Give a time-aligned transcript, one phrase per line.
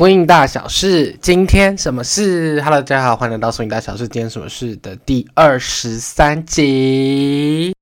[0.00, 7.74] 苏印大小事，今天什么事？Hello，大家好，欢迎来到苏印大小事，今天什么事的第二十三集。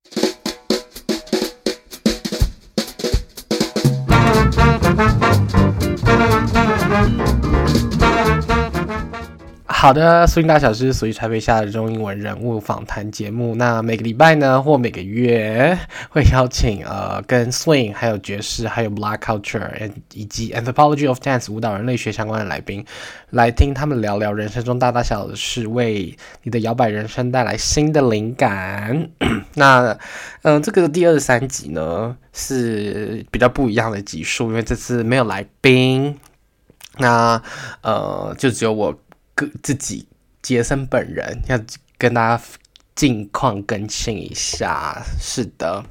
[9.80, 13.54] 好的苏影大小事属于台北下的中英文人物访谈节目。
[13.54, 15.78] 那每个礼拜呢，或每个月
[16.10, 19.70] 会邀请呃，跟 Swing 还有爵士，还有 Black Culture，
[20.14, 22.84] 以及 Anthropology of Dance 舞蹈人类学相关的来宾，
[23.30, 29.10] 来听他们聊聊人生中大大小小的事，为你的摇摆人生带来新的灵感。
[29.54, 29.96] 那
[30.42, 36.18] 嗯、这个第二十三集呢是比较不一样的集数，因为这次没有来宾，
[36.96, 37.40] 那
[37.82, 38.98] 呃，就只有我。
[39.62, 40.06] 自己
[40.42, 41.58] 杰森本人要
[41.96, 42.42] 跟大家
[42.94, 45.84] 近况更新一下，是的，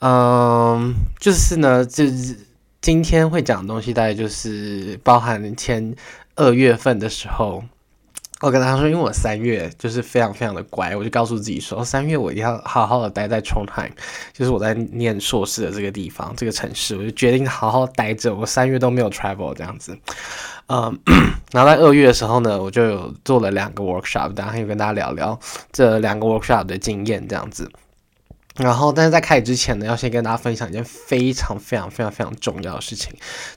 [0.00, 2.36] 嗯，就是呢，就是
[2.80, 5.94] 今天会讲的东西，大概就是包含前
[6.36, 7.64] 二月份的时候。
[8.42, 13.90] 我跟他说，因为我三月就是非常非常的乖，我就告诉自己说，三月我一定要好好的待在 Trondheim，
[14.32, 18.34] 就是我在念硕士的这个地方，这个城市，我就决定好好待着。
[18.34, 19.96] 我三月都没有 travel 这样子，
[20.66, 20.98] 嗯，
[21.52, 25.38] 然后在二月的时候呢，我就有做了两个 workshop，然后又跟大家聊聊
[25.70, 27.70] 这两个 workshop 的经验这样子。
[28.56, 33.10] 然后，但是在开始之前呢，要先跟大家分享一件非常非常非常非常重要的事情，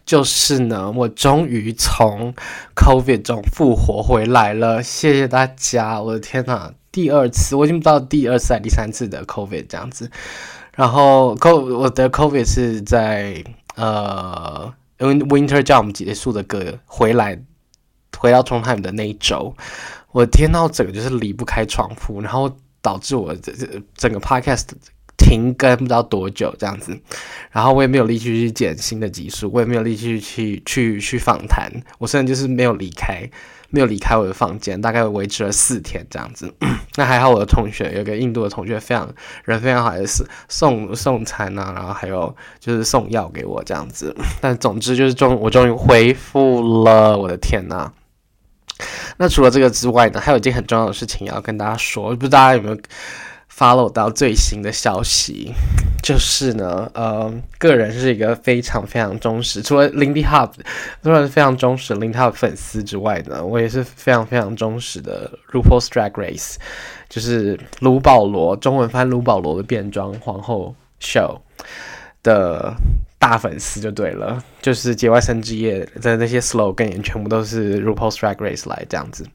[0.05, 2.33] 就是呢，我终于从
[2.75, 6.01] COVID 中复活回来了，谢谢大家！
[6.01, 10.09] 我的天呐，第二次，我已经不知道第二次还是第三次的 COVID 这样子。
[10.73, 13.43] 然后，COVID 我的 COVID 是在
[13.75, 17.37] 呃，因为 Winter Jam 结束的歌回来，
[18.17, 19.53] 回到 t r o n h e i m 的那一周，
[20.13, 22.49] 我的天呐，我整个就是离不开床铺，然后。
[22.85, 24.65] 导致我这这整个 podcast
[25.17, 26.95] 停更不知道多久这样子，
[27.49, 33.27] 然后我也没有力气去剪新的集数，我也没有力气去去去访谈，我甚至就是没有离开，
[33.71, 36.53] 没有离开我的房间，大概维持了四天这样子。
[36.95, 39.11] 那还好，我的同学有个印度的同学，非常
[39.45, 44.15] 人非常好，也是送送餐啊，然后还有就是送药给我这样子。
[44.39, 47.91] 但总之就是终我终于恢复了，我的天呐！
[49.17, 52.77] 那除了这个之外呢，还有一件很重要的事情要跟大家说，不知道大家有没有
[53.55, 55.53] follow 到最新的消息？
[56.03, 60.51] 就是呢，呃，个人是一个非常非常忠实，除了 Lindy Hop
[61.01, 66.55] 当然是非常忠实 Lindy Hop 粉丝之外呢，我也是非常非常忠实的 RuPaul's Drag Race，
[67.09, 71.39] 就是卢保罗中文翻卢保罗的变装皇后 Show
[72.21, 72.73] 的。
[73.17, 79.25] 大粉丝就对了，就是节外生枝的那些 slogan 全部都是 RuPaul's Drag Race 来这样子。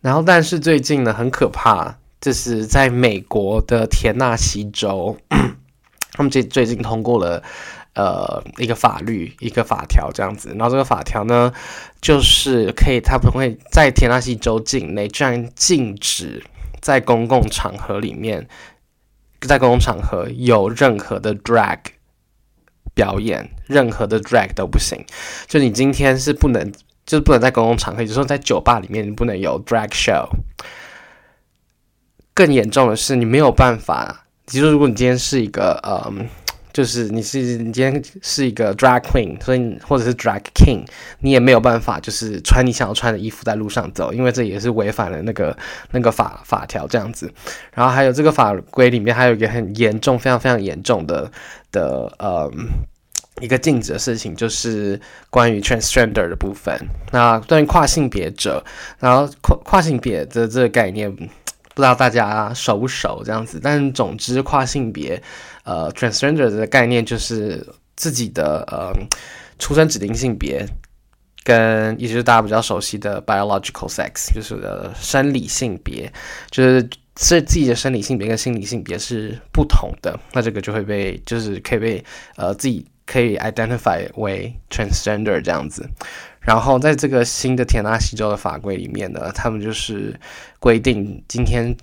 [0.00, 5.16] 然后，但是最近呢，很可怕，就是在美国的田纳西州，
[6.12, 7.42] 他们最最近通过了
[7.94, 10.50] 呃一个法律，一个法条这样子。
[10.50, 11.50] 然后这个法条呢，
[12.02, 16.44] 就是可以，他们会在田纳西州境内这样禁止
[16.82, 18.46] 在公共场合里面，
[19.40, 21.78] 在公共场合有任何的 drag。
[22.94, 25.04] 表演任何的 drag 都不行，
[25.46, 26.72] 就你今天是不能，
[27.04, 30.28] 就是不能在公共场合，就是说在酒吧里面你不能有 drag show。
[32.32, 36.28] 更严重的是，你没有办法，其实如果你今天是一个，嗯，
[36.74, 40.84] 就是你是你今天是一个 drag queen，所以或者是 drag king，
[41.20, 45.56] 你也没有办法，就是穿你想要穿的衣服在路上走，因为这也是违反了那个
[45.92, 47.32] 那个法法条这样子。
[47.72, 51.30] 然后还有这个法规里面还有一个很严重、非常非常严重的。
[51.72, 52.48] 的呃、
[53.40, 56.72] 一个禁止的事情就是关于 transgender 的部分。
[57.10, 58.64] 那关于跨性别者，
[59.00, 61.12] 然后跨跨性别的这个概念，
[61.74, 63.60] 不知道大家熟不熟这样子。
[63.62, 65.20] 但总之，跨性别
[65.64, 68.92] 呃 transgender 的概念就是自己的呃
[69.58, 70.66] 出生指定性别，
[71.42, 76.12] 跟也就是大家比较熟悉的 biological sex，就是的生理性别，
[76.50, 76.88] 就是。
[77.16, 85.88] 是自己的生理性别跟心理性别是不同的，那这个就会被就是可以被呃自己可以 identify 为 transgender 这样子。
[86.44, 90.18] 然后在这个新的田纳西州的法规里面呢，他们就是
[90.60, 91.74] 规定，今天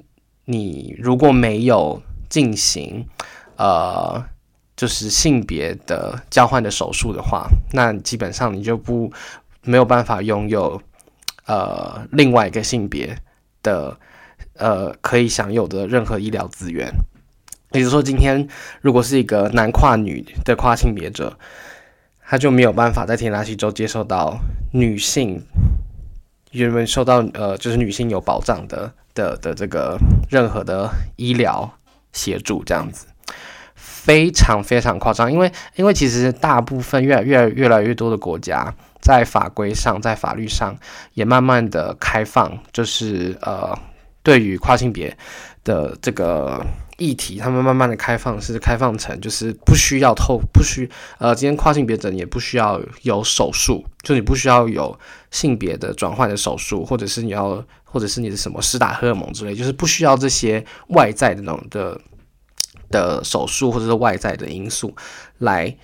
[0.45, 3.05] 你如果没有进行
[3.57, 4.23] 呃
[4.77, 9.11] 就是性别的交换的手术的话，那基本上你就不
[9.63, 10.81] 没有办法拥有
[11.45, 13.17] 呃另外一个性别
[13.63, 13.97] 的。
[14.55, 16.91] 呃，可以享有的任何医疗资源，
[17.71, 18.47] 也就是说，今天
[18.81, 21.35] 如果是一个男跨女的跨性别者，
[22.31, 24.39] 他就没有办法在田纳西州接受到
[24.71, 25.45] 女性
[26.51, 29.97] 原本受到呃，就是女性有保障的的的这个
[30.29, 31.69] 任何的医疗
[32.13, 33.07] 协助，这样子
[33.75, 35.29] 非常非常夸张。
[35.29, 40.77] 因为因为其实大部分越来越越来越多的国家在法规上，在法律上
[41.13, 43.77] 也慢慢的开放，就是呃，
[44.23, 45.17] 对于跨性别
[45.63, 46.65] 的这个
[46.97, 54.97] 议题，他们慢慢的开放是开放成就是不需要透，不需呃，今天跨性别者也不需要有手术，就你不需要有
[55.31, 61.99] 性别的转换的手术，或者是你要，或者是你的什么施打荷尔蒙之类，就是不需要这些外在的那种的
[62.89, 64.95] 的手术或者是外在的因素
[65.37, 65.75] 来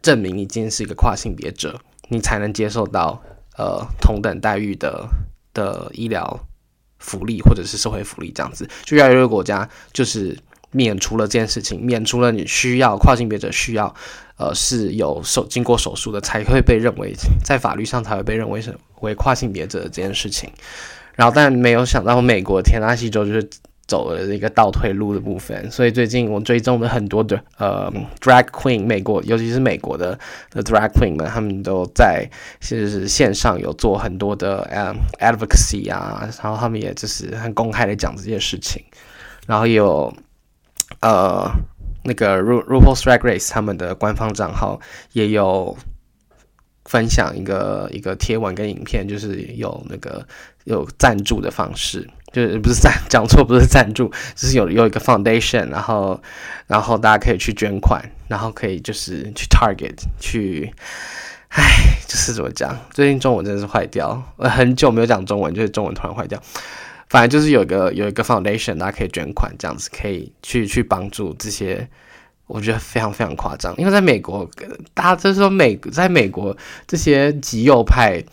[0.00, 1.80] 证明你今天是一个跨性别者。
[2.08, 3.22] 你才能接受到
[3.56, 5.08] 呃同等待遇的
[5.54, 6.46] 的医疗
[7.02, 10.34] 福利或者是社会福利这样子，就越来越多国家就是
[10.70, 13.94] 免除了这件事情，免除了你需要跨性别者需要
[14.36, 17.12] 呃是有手经过手术的才会被认为
[17.44, 20.48] 在法律上才会被认为是为跨性别者的这件事情，
[21.14, 23.50] 然后但没有想到美国田纳西州就是。
[23.86, 30.18] 走了一个倒退路的部分，所以最近我追踪了很多的呃 drag queen，美国尤其是美国的
[30.50, 32.26] 的 drag queen 们，他们都在
[32.60, 38.82] 就是线上有做很多的呃 advocacy 啊，然后他们也就是很公开的讲这件事情，
[39.46, 40.14] 然后也有
[41.00, 41.50] 呃
[42.04, 44.80] 那个 Ru RuPaul's Drag Race 他们的官方账号
[45.12, 45.76] 也有
[46.84, 50.26] 分享一个一个贴文跟影片，就是有那个
[50.64, 52.08] 有赞助的方式。
[52.32, 56.20] 就是不是赞讲错，不是赞助， 就是有有一个 foundation，然后
[56.66, 60.72] 然后大家可以去捐款，然后可以就是去 target 去，
[61.48, 62.74] 唉，就是怎么讲？
[62.90, 66.42] 最近中文真的是坏掉，我很久没有讲中文，就是中文突然坏掉。
[67.10, 71.86] 反正就是有一个有一个 foundation，大家可以捐款，这样子可以去去帮助这些，
[72.46, 74.48] 我觉得非常非常夸张，因为在美国，
[74.94, 76.56] 大家就是说美在美国
[76.86, 78.24] 这些极右派。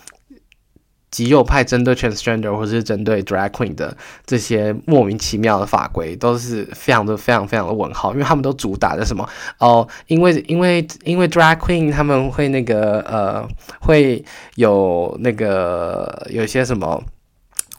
[1.12, 3.96] 极右派针对 transgender 或者是针对 drag queen 的
[4.26, 9.28] 这些莫名其妙的法规，都是非常的、非常、非常的问号，因为他们都主打的什么
[9.58, 13.48] 哦，因为因为因为 drag queen 他们会那个呃，
[13.80, 14.24] 会
[14.56, 17.04] 有那个有些什么。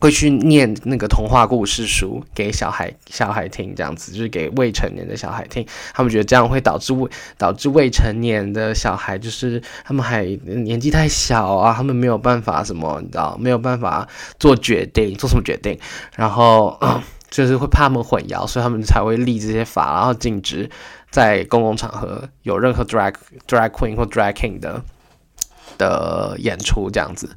[0.00, 5.64] 会去念那个童话故事书给小孩小孩听，这样子就是给未成年的小孩听。
[5.92, 14.08] 他们觉得这样会导致未导致未成年的小孩，就是他们还年纪太小啊，他们没有办法什么，你知道没有办法
[14.38, 15.78] 做决定，做什么决定，
[16.16, 16.80] 然后
[17.28, 20.70] 就是会怕他们混淆，所以他们才会立这些法，然后禁止
[21.10, 23.14] 在公共场合有任何 drag
[23.46, 24.82] drag queen 或 drag king 的
[25.76, 27.36] 的演出这样子。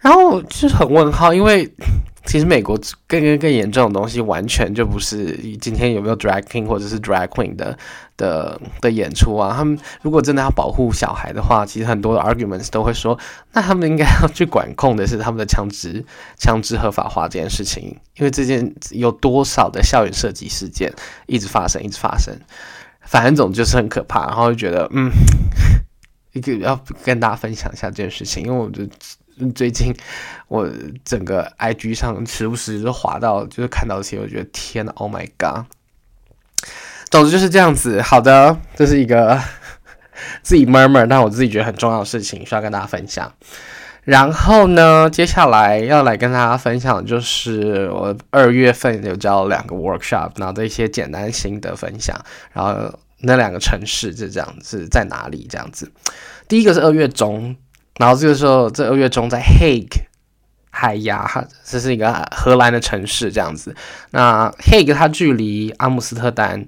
[0.00, 1.70] 然后就是很问号，因为
[2.26, 7.76] 其实美国更更更严重的东西，完全就不是今天有没有 drag king 或者是 drag queen 的
[8.18, 9.54] 的的演出啊。
[9.56, 13.18] 他们如果真的要保护小孩的话，其实很多的 arguments 都会说，
[13.54, 16.04] 那他们应该要去管控的是他们的枪支
[16.36, 20.92] 枪支合法化这件事情，因为这件有多少的校园射击事件
[21.26, 22.38] 一直发生，一直发生，
[23.00, 24.26] 反正总就是很可怕。
[24.26, 25.10] 然后就觉得，嗯，
[26.34, 28.90] 一个要跟大家分享一下这件事情，因为我觉得。
[29.54, 29.94] 最近
[30.48, 30.68] 我
[31.04, 35.66] 整个 IG 上时不时就滑到，就是看到这些，我觉得天呐，Oh my god！
[37.10, 38.02] 总之就是这样子。
[38.02, 39.40] 好的，这是一个
[40.42, 43.32] 自己 murmur，但我自己觉得很重要的事情，需要跟大家分享。
[44.04, 52.18] 然后呢，接下来要来跟大家分享就是我二月份有教两个 workshop，然后的一些简单心得分享。
[52.52, 55.46] 然后那两个城市是这样子，在哪里？
[55.50, 55.90] 这样子，
[56.48, 57.56] 第一个是二月中。
[57.98, 59.88] 然后这个时候，这二月中在 haig
[60.70, 63.74] 海牙，这是一个荷兰的城市，这样子。
[64.10, 66.64] 那 haig 它距离阿姆斯特丹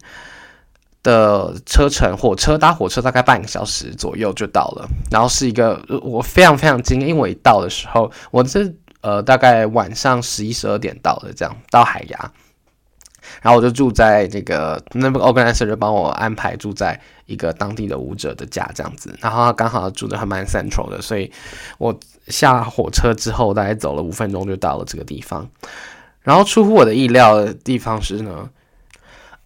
[1.02, 4.88] 的车程，火车搭火车大概半个小时左右就到了。
[5.10, 12.32] 然后是一个我非常非常惊，因为我一到的时候，我是呃大概晚上十一十二点到的，这样到海牙。
[13.42, 21.30] 然后我就住在这个那个 organizer 就帮我安排住在一个当地的舞者的家这样子，然后他刚好住的还蛮 central 的，所以
[21.78, 25.48] 我下火车之后大概走了五分钟就到了这个地方。
[26.22, 28.48] 然后出乎我的意料的地方是呢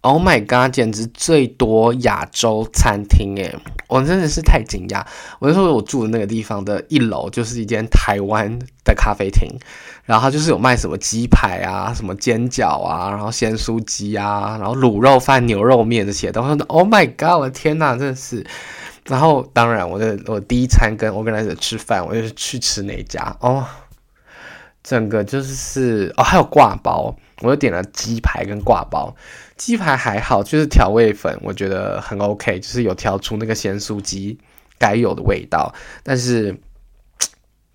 [0.05, 3.57] ，Oh my god，简直最多亚洲餐厅诶，
[3.87, 5.03] 我真的是太惊讶。
[5.39, 9.49] 我就说我住的那个地方的一楼就是一间台湾的咖啡厅。
[10.05, 16.29] 然后就是有卖什么鸡排啊，什么煎饺啊，然后鲜酥鸡啊，然后卤肉饭、牛肉面这些。
[16.29, 18.45] 然后 Oh my God，我的天呐，真的是。
[19.05, 23.65] 然后当然，我的我第一餐跟 organizer 吃饭，我就是去吃那家哦。
[24.83, 29.15] 整个就是哦，还有挂包，我就点了鸡排跟挂包。
[29.57, 34.39] 鸡排还好，就是调味粉，我觉得很 OK，就是有调出那个咸酥鸡
[34.77, 35.73] 该有的味道，
[36.03, 36.59] 但是。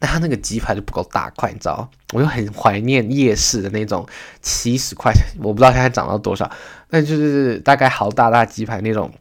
[0.03, 1.91] 但他那个鸡排就不够大块，你知道？
[2.15, 4.09] 我又很怀念夜市的那种
[4.41, 6.51] 七十块钱，我不知道现在涨到多少，
[6.89, 9.13] 但就是大概好大大鸡排那种，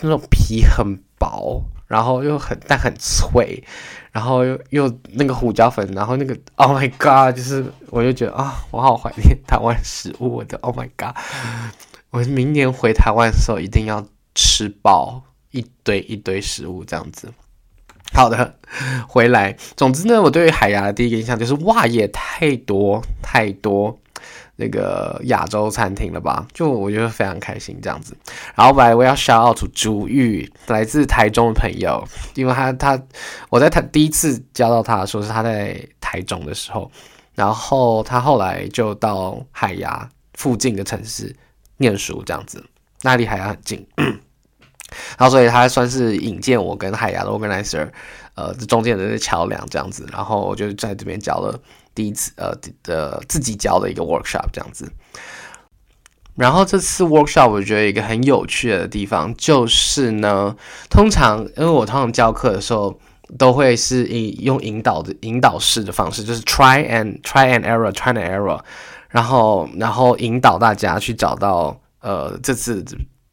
[0.00, 3.62] 那种皮很薄，然后又很但很脆，
[4.12, 11.16] 然后又又那个胡椒粉，然后那个 Oh my God，就是我就觉得啊，我好怀念台湾食物，我的 Oh my God，
[12.10, 17.32] 我明年回台湾的时候一定要吃饱一堆一堆食物这样子。
[18.12, 18.56] 好的，
[19.08, 19.56] 回来。
[19.74, 23.98] 总之呢，我对于海牙的第一个印象就是哇，也太多太多
[24.62, 26.46] 那个亚洲餐厅了吧？
[26.54, 28.16] 就我觉得非常开心这样子。
[28.54, 33.00] 然后本来我要 shout out to 朱玉，来自台中的朋友，因为他他
[33.50, 36.88] 我在他第一次交到他的时候是他在台中的时候，
[37.34, 41.34] 然后他后来就到海牙附近的城市
[41.78, 42.64] 念书这样子，
[43.02, 43.84] 那离海牙很近。
[45.16, 47.88] 然后，所以他算是引荐我跟海牙的 organizer，
[48.34, 50.06] 呃，这中间的桥梁这样子。
[50.12, 51.58] 然后我就在这边交了
[51.94, 54.90] 第一次，呃，的自己教的一个 workshop 这样子。
[56.34, 60.56] 然后这次 workshop 我觉得一个很有趣的地方就是呢，
[60.88, 62.98] 通常因为我通常教课的时候
[63.38, 68.60] 都会是以用引导的引导式的方式，就是 try and try and error，try and error，
[69.08, 72.84] 然后然后引导大家去找到呃这次。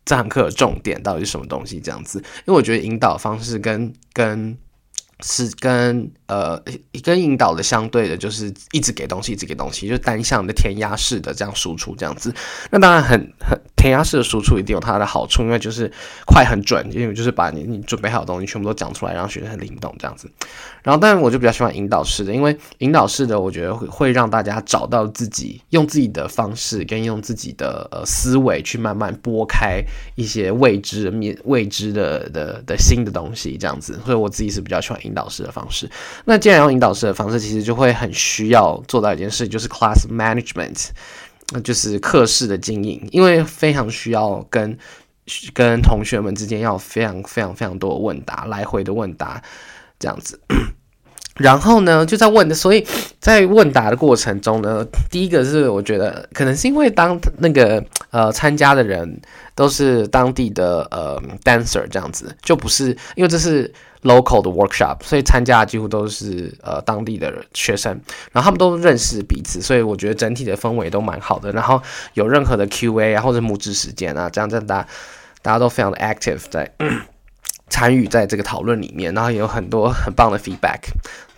[0.06, 1.80] 这堂课的重点到底是什么东西？
[1.80, 4.58] 这样子，因为我觉得引导方式跟跟
[5.22, 6.62] 是跟呃
[7.04, 12.34] 跟引导的相对的，就是一直给东西，一直给东西，就单向的填鸭式的这样输出这样子。
[12.72, 13.60] 那当然很很。
[13.80, 15.90] 填鸭式的输出一定有它的好处，因为就是
[16.26, 20.30] 快很准，因为就是把你你准备好的东西全部都讲出来，让学生很灵动这样子。
[20.84, 29.82] 然后，但是我就比较喜欢引导式的，因为引导式的我觉得会会让大家找到自己，用自己的方式跟用自己的呃思维去慢慢拨开
[30.16, 33.98] 一些未知面、未知的的的新的东西这样子。
[34.04, 35.90] 所以我自己是比较喜欢引导式的方式。
[36.26, 40.90] 那既然用引导式的方式，其实就会很需要做到一件事，就是 class management。
[41.52, 44.78] 那就是课室的经营，因为非常需要跟
[45.54, 49.42] 跟同学们之间要非常非常非常多的问答，来回的问答
[49.98, 50.40] 这样子。
[51.36, 52.86] 然后呢，就在问的，所以
[53.20, 59.22] 在问答的过程中呢，第一个是我觉得可能是因为当那个呃参加的人
[59.56, 63.74] 都是当地的呃 dancer 这样子，就不是因为这是。
[64.04, 67.92] Local 的 workshop，所以参加几乎都是呃当地的学生，
[68.32, 71.52] 然后他们都认识彼此，所以我觉得整体的氛围都蛮好的。
[71.52, 71.82] 然后
[72.14, 74.88] 有任何的 Q&A 啊或者募资时间啊，这样这样大家
[75.42, 76.72] 大家都非常的 active 在
[77.70, 80.80] 参与在这个讨论里面，然后也有很多很棒的 feedback。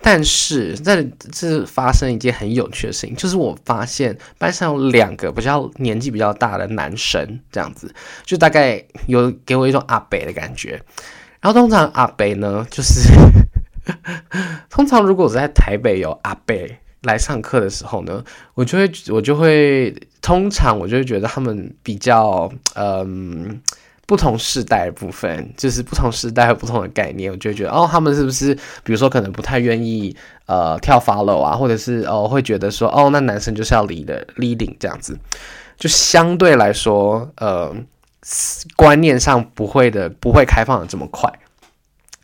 [0.03, 7.93] 但是在这发生一件很有趣的事情，就是我发现班上有两个比较年纪比较大的男生，这样子
[8.25, 10.81] 就大概有给我一种阿北的感觉。
[11.41, 13.09] 然后通常阿北呢，就是
[14.69, 23.59] 通常如果我在台北有阿北来上课的时候呢，我就会我就会通常我就会觉得他们比较嗯
[24.05, 35.17] 不同世代的部分，就是不同世代有不同的概念，我就会觉得哦，他们是不是比如说可能不太愿意呃跳 follow 啊，或者是哦会觉得说哦那男生就是要 lead leading 这样子，
[35.75, 37.75] 就相对来说呃。
[38.75, 41.31] 观念上不会的，不会开放的这么快。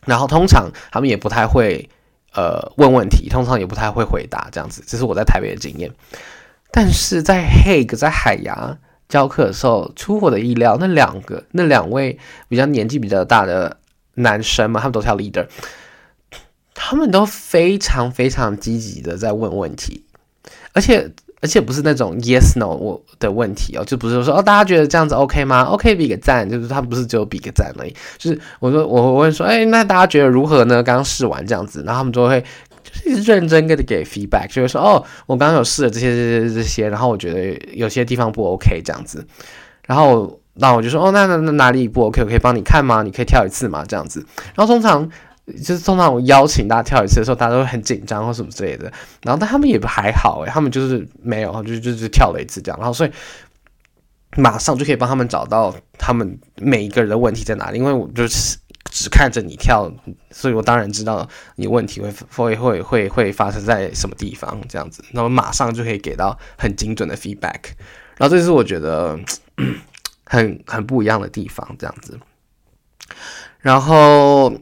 [0.06, 1.90] 然后通常他们也不太会
[2.34, 4.84] 呃问问题，通常也不太会回答这样子。
[4.86, 5.92] 这是我在台北的经验。
[6.72, 8.78] 但是在 Hague 在海牙
[9.10, 13.78] 教课的时候，出乎我的意料，那两个那两位比较年纪比较大的
[14.14, 15.48] 男生嘛，他们都是 leader，
[16.74, 20.06] 他们都非常非常积极的在问问题，
[20.74, 21.12] 而且。
[21.40, 27.96] 而且不是那种 yes no 我的问题哦，就不是说哦，大家觉得这样子 OK 吗？OK 比个赞，就是他不是只有比个赞而已。
[28.18, 30.82] 就是我说我会问说，哎，那大家觉得如何呢？
[30.82, 32.44] 刚刚试完这样子，然后他们就会
[33.06, 39.24] 就是认真跟的给 feedback，就会说哦，我刚刚有试了这些这些这些，然后我觉得有些地方不 OK 这样子，
[39.86, 42.24] 然后那我就说哦，那那那哪里不 OK？
[42.24, 43.04] 我可以帮你看吗？
[43.04, 43.86] 你可以跳一次吗？
[43.88, 44.26] 这样子，
[44.56, 45.08] 然后通常。
[45.56, 48.92] 就是通常我邀请大家跳一次的时候，大家都会很紧张或什么之类的。
[49.22, 52.78] 然后但他们也不还好诶，他们就是没有，就就是跳了一次这样。
[52.78, 53.12] 然后所以
[54.36, 57.78] 马上就可以帮他们找到他们每一个人的问题在哪里。
[57.78, 58.58] 因为我就是
[58.92, 59.90] 只看着你跳，
[60.32, 61.26] 所以我当然知道
[61.56, 65.02] 你问题会会会会会发生在什么地方这样子。
[65.12, 67.72] 那么马上就可以给到很精准的 feedback。
[68.18, 69.18] 然后这是我觉得
[70.26, 72.20] 很很不一样的地方这样子。
[73.62, 74.54] 然后。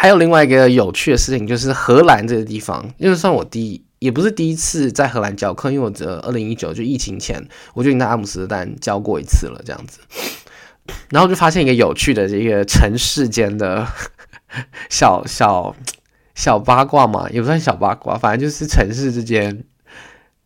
[0.00, 10.00] 还有另外一个有趣的事情，就是荷兰这个地方，因为算我第一，也不是第一次在荷兰教课，因为我这二零一九就疫情前，我就已经在阿姆斯特丹教过一次了，这样子。
[11.10, 13.86] 然后就发现一个有趣的这个城市间的
[14.88, 15.76] 小小
[16.34, 19.64] 小八卦嘛，也不算小八卦，反正就是城市之间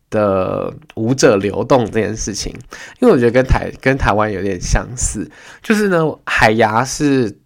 [0.09, 2.53] 的舞者流动这件事情。
[2.99, 5.31] 因为我觉得跟台跟台湾有点相似，
[5.63, 7.39] 就是呢，海牙是。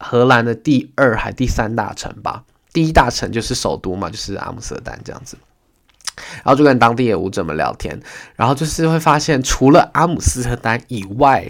[0.00, 2.42] 荷兰的第二还第三大城吧，
[2.72, 5.36] 第一大城就是首都嘛，就是阿姆斯特丹这样子。
[6.42, 8.00] 然后就跟当地的舞者们聊天，
[8.34, 11.46] 然后就是会发现，除了阿姆斯特丹以外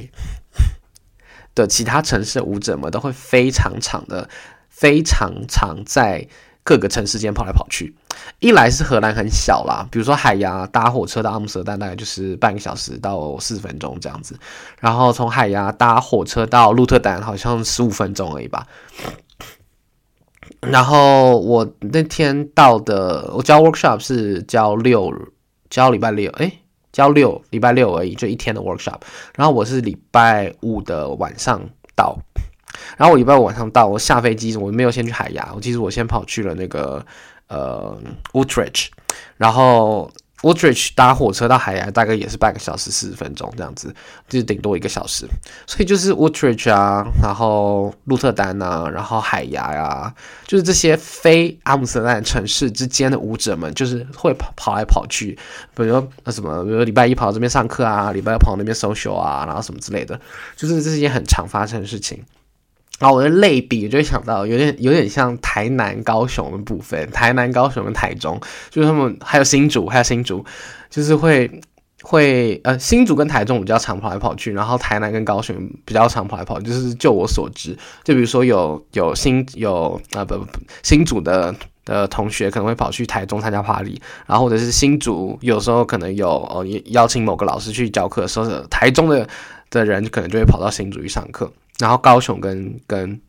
[1.54, 4.28] 的其他城市的舞者们，都会非常长的、
[4.68, 6.28] 非常常在
[6.62, 7.94] 各个城市间跑来跑去。
[8.38, 14.38] 一来是荷兰很小啦，比如说海牙搭火车到阿姆斯特丹大概就是半个小时到四十分钟这样子，
[14.78, 18.66] 然后从海牙搭火车到鹿特丹好像十五分钟而已吧。
[20.60, 25.12] 然后我那天到的，我教 workshop 是教六，
[25.70, 26.60] 教礼拜六，诶，
[26.92, 29.00] 教六礼拜六而已，就一天的 workshop。
[29.36, 31.62] 然后我是礼拜五的晚上
[31.94, 32.18] 到，
[32.96, 37.04] 然后我礼拜五晚上到，我下飞机我没有先去海牙，我其实我先跑去了那个
[37.48, 37.96] 呃
[38.32, 38.86] Utrecht，
[39.36, 40.10] 然后。
[40.42, 43.94] Utrecht 搭火车到海牙大概也是半个小时四十分钟这样子，
[44.26, 45.26] 就是顶多一个小时。
[45.66, 50.14] 所以就是 Utrecht 啊，然后鹿特丹啊，然后海牙呀、
[50.46, 55.38] 就是这些非阿姆斯特丹城市之间的舞者们，就是会跑跑来跑去。
[55.74, 60.18] 比如说那什么，比如说礼拜一跑到这边上课啊，礼拜二跑到那边 social 啊，然后什么之类的，
[60.56, 62.24] 就是这是一件很常发生的事情。
[63.00, 68.38] 然后我的类比，就想到有点有点像台南、高雄的部分，台南、高雄跟台中，
[68.68, 70.44] 就是他们还有新竹，还有新竹，
[70.90, 71.50] 就是会
[72.02, 81.54] 会呃新竹跟台中比较常跑来跑去，然后台南跟高雄比较常跑来跑，就是就我所知，就比如说有有新有啊不不不新竹的
[81.86, 89.26] 的同学可能会跑去台中参加趴礼然后或者是新竹有时候可能有哦邀请某个老师去教课的时候，台中的
[89.70, 91.50] 的人可能就会跑到新竹去上课。
[91.80, 93.20] 然后高雄跟跟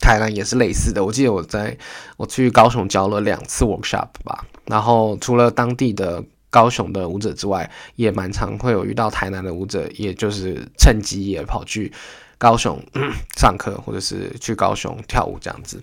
[0.00, 1.76] 台南也是类似的，我记得我在
[2.16, 4.46] 我去高雄教了两次 workshop 吧。
[4.66, 11.92] 然后除了当地的高雄的舞者之外，也蛮常会有遇到台南的舞者，也就是趁机也跑去
[12.36, 12.82] 高雄
[13.38, 15.82] 上课，或者是去高雄跳舞这样子。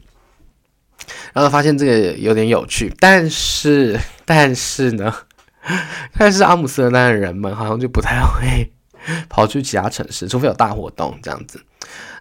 [1.34, 5.14] 然后发现这个有点有趣，但是 但是呢，
[6.18, 8.73] 但是阿姆斯特丹的人们好像就不太会
[9.30, 11.60] 跑去其他城市，除非有大活动这样子。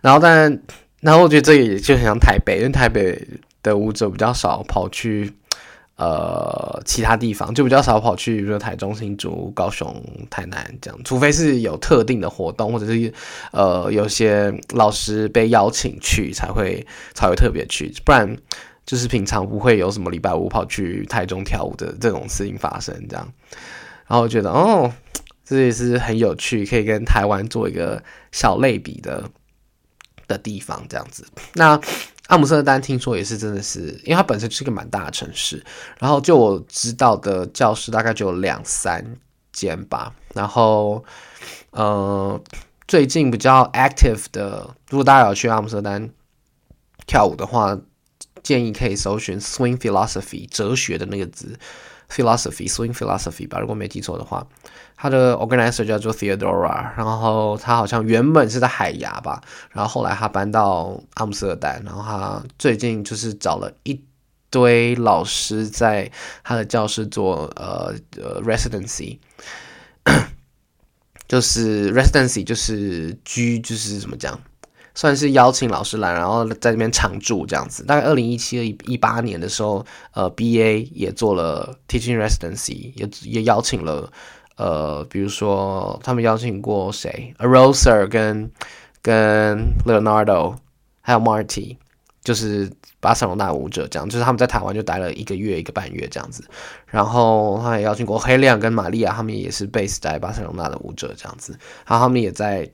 [0.01, 0.61] 然后，但
[1.01, 3.21] 然后我觉得这也就很像台北，因为台北
[3.63, 5.33] 的舞者比较少跑去
[5.97, 9.95] 呃其他地方，就比较少跑去，比如说台中、新竹、高雄、
[10.29, 13.13] 台南这样，除非是有特定的活动，或者是
[13.53, 18.37] 呃有些老师被邀请去，才会才会特别去，不然
[18.85, 23.33] 就是平常不会有什么礼拜五跑去台中跳舞的这种事情发生这样。
[24.09, 24.93] 然后觉得哦。
[25.45, 29.29] 这也是很有趣，可以跟台湾做一个小类比的
[30.29, 31.27] 的地方，这样子。
[31.55, 31.79] 那
[32.29, 35.63] 阿姆斯特丹听说也是真的是，因为它本身是一个蛮大的城市，
[35.99, 39.17] 然后就我知道的教室大概就有两三
[39.53, 40.15] 间吧。
[40.33, 41.05] 然后，
[41.71, 42.41] 呃，
[42.87, 46.09] 最近比较 active 的，如果大家有去阿姆斯特丹
[47.07, 47.77] 跳舞的话，
[48.43, 51.59] 建议可以搜寻 swing philosophy 哲学的那个字。
[52.09, 54.47] Philosophy, swing philosophy 吧，如果没记错的话，
[54.97, 64.01] 他的 organizer 叫做 Theodora，然后他好像原本是在海牙吧，然后后来他搬到阿姆斯特丹，然后他最近就是找了一
[64.51, 66.11] 堆老师在
[66.45, 69.19] 他的教室做呃呃 residency，
[71.27, 74.39] 就是 residency 就是居就是怎么讲？
[74.95, 77.83] 算是邀请老师来，然后在那边常驻这样子。
[77.83, 84.13] 大概二零一七、一八年的时候，呃，BA 也做了 teaching residency，也也邀请了，
[84.57, 88.51] 呃，比如说他们邀请过谁，Arosa 跟
[89.01, 90.57] 跟 Leonardo，
[91.01, 91.77] 还有 Marty，
[92.23, 96.45] 就是巴塞罗那舞者这样，就是他们在台湾就待了一个月、一个半月这样子。
[96.87, 101.59] 然后他也邀请过黑亮跟玛利亚，他们也是 base 在巴塞罗那的舞者这样子。
[101.87, 102.69] 然后他们也在。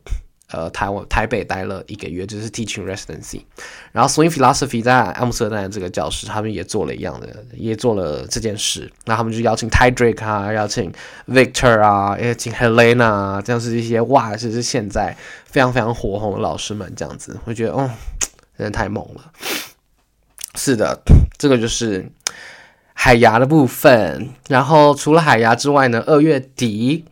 [0.51, 3.43] 呃，台湾台北待了一个月，就是 teaching residency。
[3.93, 8.91] 然后 swing philosophy 在阿姆斯特丹的这个教室，他们也做了一样的，也做了这件事。
[9.05, 10.91] 那他们就邀请 Ty Drake 啊，邀请
[11.27, 17.39] Victor 啊，邀请 Helena，这样是一些哇，这是现在非常非常火红的老师们这样子。
[17.45, 17.91] 我觉得，哦，
[18.57, 19.31] 真的太猛了。
[20.55, 21.03] 是的，
[21.37, 22.11] 这个就是
[22.95, 24.31] 海牙的部分。
[24.49, 27.05] 然后除了海牙之外呢，二月底。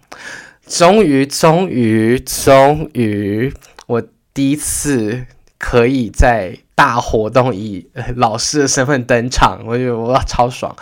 [0.66, 3.52] 终于，终于，终于，
[3.86, 4.02] 我
[4.34, 5.24] 第一次
[5.58, 10.74] 可以在大活动以老师的身份登场，我觉得我超爽。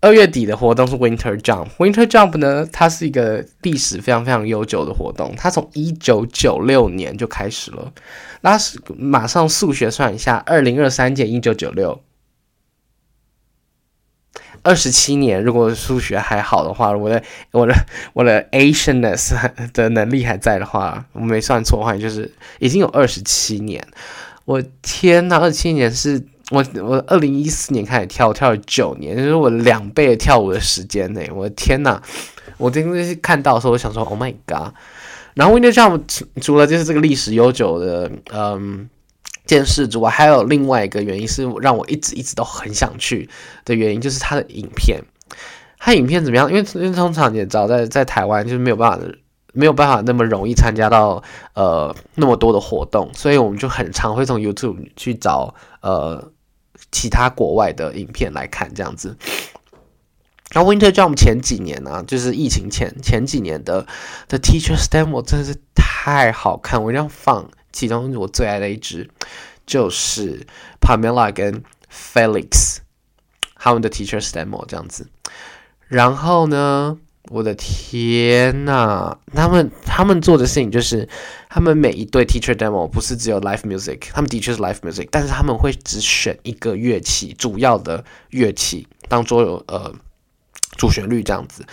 [0.00, 7.92] 二月底的活动是 Winter Jump，Winter Jump 呢，它是一个历史非常非常悠久的活动，它从一九九六年就开始了。
[8.40, 12.00] 那是马上数学算一下，二零二三减一九九六。
[14.64, 17.22] 二十七年，如果数学还好的话，我的
[17.52, 17.74] 我的
[18.14, 19.34] 我的 Asianness
[19.72, 23.86] 的能力还在的话，我没算错的话，就是已经有二十七年。
[24.46, 31.20] 我天呐，二七年是我我二零一四年开始跳，跳了九年，就是我两倍的跳舞的时间呢。
[31.32, 32.02] 我的天呐，
[32.56, 34.74] 我真的是看到的时候，我想说，Oh my god！
[35.34, 36.02] 然后 Winter Jump
[36.40, 38.88] 除了就是这个历史悠久的嗯
[39.46, 43.28] 件事之外，还有另外一个原因是让我一直一直都很想去
[43.64, 45.02] 的原因，就是它的影片。
[45.78, 46.50] 它影片怎么样？
[46.50, 49.06] 因为因为通常你也知道，在在台湾就是没有办法
[49.52, 56.32] 没有办法那么容易参加到呃那么多的活动，所以我们就很常会从 YouTube 去找呃
[56.90, 59.16] 其他国外的影片来看这样子。
[60.52, 63.86] 然后 Winter Jump 前几年呢、就是疫情前前几年的
[64.26, 67.50] 的 Teacher's Demo 真的是太好看，我一定要放。
[67.74, 69.10] 其中我最爱的一支
[69.66, 70.46] 就是
[70.80, 72.78] Pamela 跟 Felix
[73.56, 75.08] 他们的 Teacher's Demo 这样子。
[75.88, 81.06] 然后呢，我的天呐，他们他们做的事情就是，
[81.50, 89.94] 他们每一对 Teacher Demo 不是只有 Live Music，他们的确是 Live Music，但是他们会只选一个乐器，主要的乐器当做呃。
[90.76, 91.64] 主旋律这样子，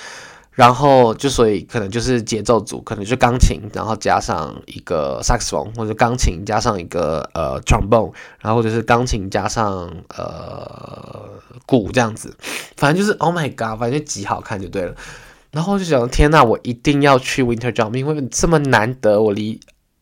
[0.53, 11.29] 然后就所以可能就是节奏组，可能就钢琴，然后加上一个萨克斯风，或者钢琴加上一个呃 trombone，然后或者是钢琴加上呃
[11.65, 12.35] 鼓这样子，
[12.75, 14.93] 反正就是 Oh my God，反正就极好看就对了。
[15.51, 19.59] 然后就想天呐，我一定要去 Winter Jump，因为这么难得，我离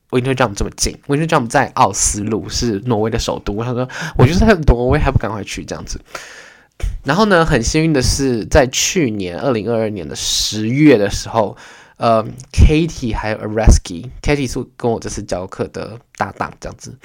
[0.09, 3.53] Winter Jump 这么近，Winter Jump 在奥斯陆，是挪威的首都。
[3.53, 5.99] 我想说，我就是在挪威，还不赶快去这样子。
[7.05, 11.55] 然后呢，很幸运的是，在去年二零二二年的十月的时候，
[11.97, 16.99] 呃，Katie 还有 Areski，Katie 是跟我这次教课的搭档，这样子。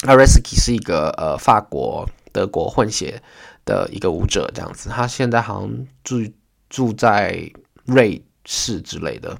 [0.00, 3.22] Areski 是一个呃法国德国混血
[3.64, 4.88] 的一个舞者，这样子。
[4.88, 6.22] 他现在好像住
[6.70, 7.52] 住在
[7.84, 9.38] 瑞士之类的。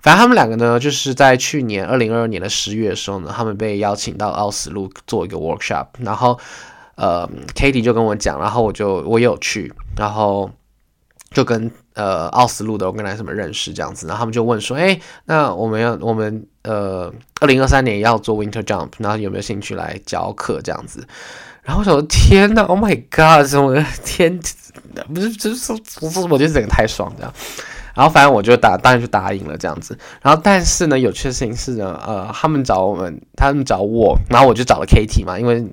[0.00, 6.38] 反正他们两个呢，就是在去年二零二二年的十月的时候呢，他们被邀请到奥斯陆做一个 workshop，然后。
[6.96, 10.50] 呃，Katie 就跟我讲，然后我就我也有去，然后
[11.30, 21.06] 就跟呃奥斯陆的我跟他什么认识这样子，然后他们就问说，哎，那我们要我们呃二零二三年要做 Winter Jump，然后有没有兴趣来教课这样子？
[21.62, 24.38] 然后我说天呐，Oh my God，什么天，
[25.14, 27.32] 不是就是不是，我觉得整个太爽这样。
[27.94, 29.96] 然后反正我就答，当然就答应了这样子。
[30.20, 35.64] 然后但是呢，有趣的事情是呢，呃，他们找我们，他们找我，然后我就找了 Katie 嘛，因为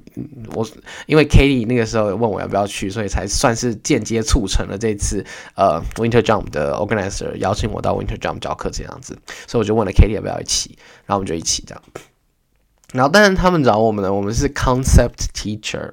[0.54, 0.68] 我
[1.08, 9.18] 因为 Katie 那个时候问我要不要去，所以才算是间接促成了这次呃 Winter Jump 的 organizer 邀请我到 Winter Jump 教课这样子。
[9.48, 11.84] 所以我就问了 Katie 要不要一起，然后我们就一起这样。
[12.94, 15.90] 然后但是他们找我们呢，我们是 Concept Teacher，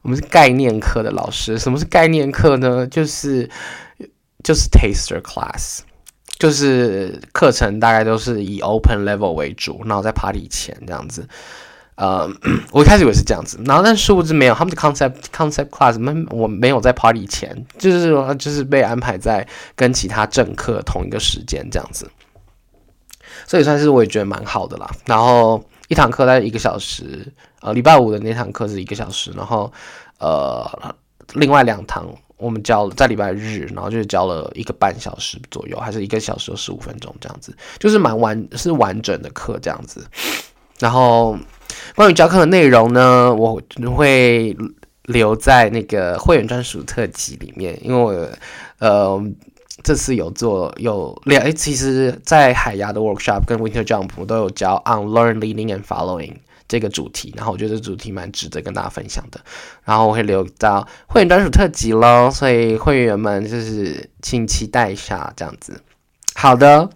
[0.00, 1.58] 我们是概念课的老师。
[1.58, 2.86] 什么是概念课呢？
[2.86, 3.50] 就是。
[4.44, 5.80] 就是 taster class，
[6.38, 11.28] 就是课程大概都是以 open level 为主，然后在 party 前这样子。
[11.96, 12.30] 呃，
[12.70, 22.08] 我一开始以为是这样子，然后但是殊不知没有，他们的 concept concept class 没我没有在 party 前，就是说就是被安排在跟其他正课同一个时间这样子，
[23.48, 24.88] 所以算是我也觉得蛮好的啦。
[25.06, 27.26] 然后一堂课大概一个小时，
[27.62, 29.72] 呃，礼拜五的那堂课是一个小时，然后
[30.20, 30.94] 呃，
[31.34, 32.06] 另外两堂。
[32.38, 40.06] 我们教在礼拜日，然后就是教了一个半小时左右，还是一个小时十五分钟这样子，就是蛮完是完整的课这样子。
[40.78, 41.36] 然后
[41.96, 43.60] 关于教课的内容呢，我
[43.94, 44.56] 会
[45.02, 48.28] 留在那个会员专属特辑里面，因为我
[48.78, 49.20] 呃
[49.82, 56.34] 这次有做有两，诶，其实在海牙的 workshop 跟 Winter Jump 都有教 Unlearn Leading and Following。
[56.68, 59.40] 这个主题，然后我觉得这主题蛮值得跟大家分享的，
[59.84, 65.80] 然后我会留到会员专属特辑喽，所以会员们就是请期待一下这样子。
[66.34, 66.90] 好的，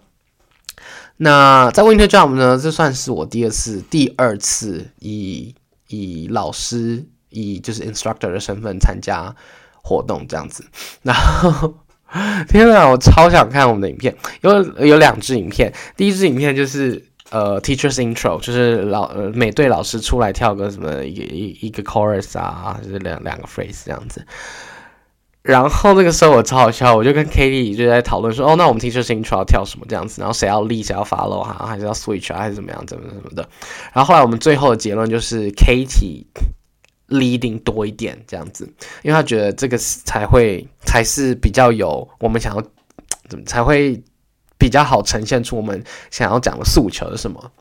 [1.17, 5.55] 那在 Winter Jump 呢，这算是我第二次，第二次以
[5.87, 9.35] 以老师以就是 instructor 的身份参加
[9.81, 10.63] 活动这样子，
[11.01, 11.73] 然后
[12.47, 17.07] 天哪，我超想看我们的影片，有有两支影片，第一支影片就是。
[17.33, 24.23] 呃，Teacher's Intro 就是老呃每队老师出来跳个什么一一一个 chorus 啊，就是两两个 phrase 这样子。
[25.41, 30.21] 然后那个时候我超好笑，我就跟 Katie 就在讨论说，哦，那我们 Teacher's Intro 要跳什么这样子？
[30.21, 33.49] 然后谁要 lead，谁要 follow 哈，还是要 switch 啊，还是怎么样，怎么怎么的？
[33.93, 36.25] 然后后来我们最后的结论就是 Katie
[37.09, 42.61] leading 多一点这样子，因为他觉得这个才会才是比较有我们想要
[43.27, 43.99] 怎么才会。
[44.63, 47.51] 比较好呈现出我们想要讲的诉求是什么？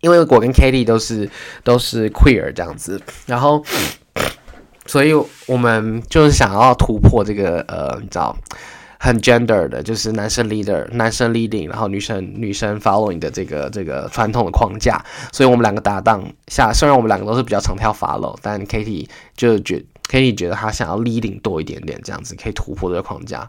[0.00, 1.30] 因为我跟 Katie 都是
[1.62, 3.64] 都是 queer 这样子，然后，
[4.86, 5.12] 所以
[5.46, 8.36] 我们就是想要突破这个呃，你知道，
[8.98, 15.00] 很 gender 的，就是男生 leader，男生 leading，然后女生女生 following 的这个这个传统的框架。
[15.32, 23.48] 所以我们两个搭档下，虽然我们两个都是比较常跳 follow，但 Katie 就觉 Katie 觉得他想要 leading 多一点点，这样子可以突破这个框架。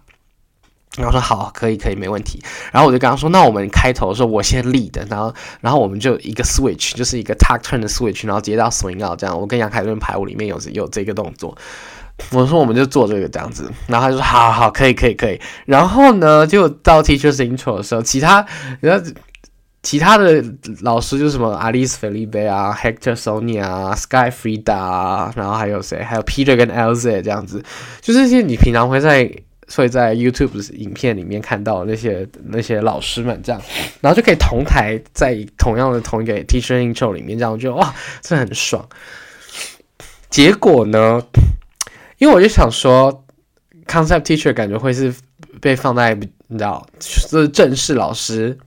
[0.95, 2.41] 然后说好，可以可以，没问题。
[2.71, 9.39] 然后我就跟他说，那我们开头的时候我先 lead，然后然后我们就一个 switch，就是一个 tuck turn 的 switch，然后接到 swing out 这样。
[9.39, 11.55] 我跟杨凯伦排舞里面有有这个动作，
[12.31, 13.71] 我说我们就做这个这样子。
[13.85, 15.39] 然后他就说好好，可以可以可以。
[15.65, 18.43] 然后呢，就到 teachers intro 的时候，其他
[18.79, 19.05] 然后
[19.83, 20.43] 其他的
[20.81, 26.01] 老师就什么 Alice Felipe 啊，Hector Sonia 啊，Sky Frida 啊，然后还有谁？
[26.01, 27.63] 还有 Peter 跟 Elze 这样子，
[28.01, 29.31] 就是些你平常会在。
[29.69, 33.61] 所以在 YouTube 影片里面看到那些那些老师们这样，
[33.99, 38.87] 然后就可以同台在同样的同一个 Teacher Intro 里面这样，我觉得哇，真的很爽。
[40.29, 41.21] 结果呢，
[42.17, 43.25] 因为我就想说
[43.85, 45.13] ，Concept Teacher 感觉会是
[45.59, 46.15] 被放在
[46.47, 48.57] 你知道，就是正式老师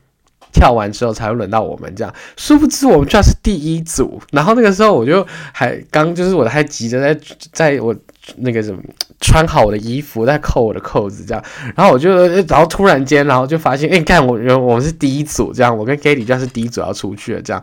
[0.52, 4.20] 跳完之后才会轮到我们这样，殊不知我们居然是第一组。
[4.32, 7.20] 然后那个时候我就还刚就是我还急着在
[7.52, 7.96] 在我。
[8.36, 8.80] 那个什么，
[9.20, 11.44] 穿好我的衣服，再扣我的扣子，这样，
[11.76, 12.10] 然后我就，
[12.48, 17.62] 然后突然间，然后就发现，哎、看我，我们是第一组，这样，我跟 Katie 就是第一组要出去了，这样，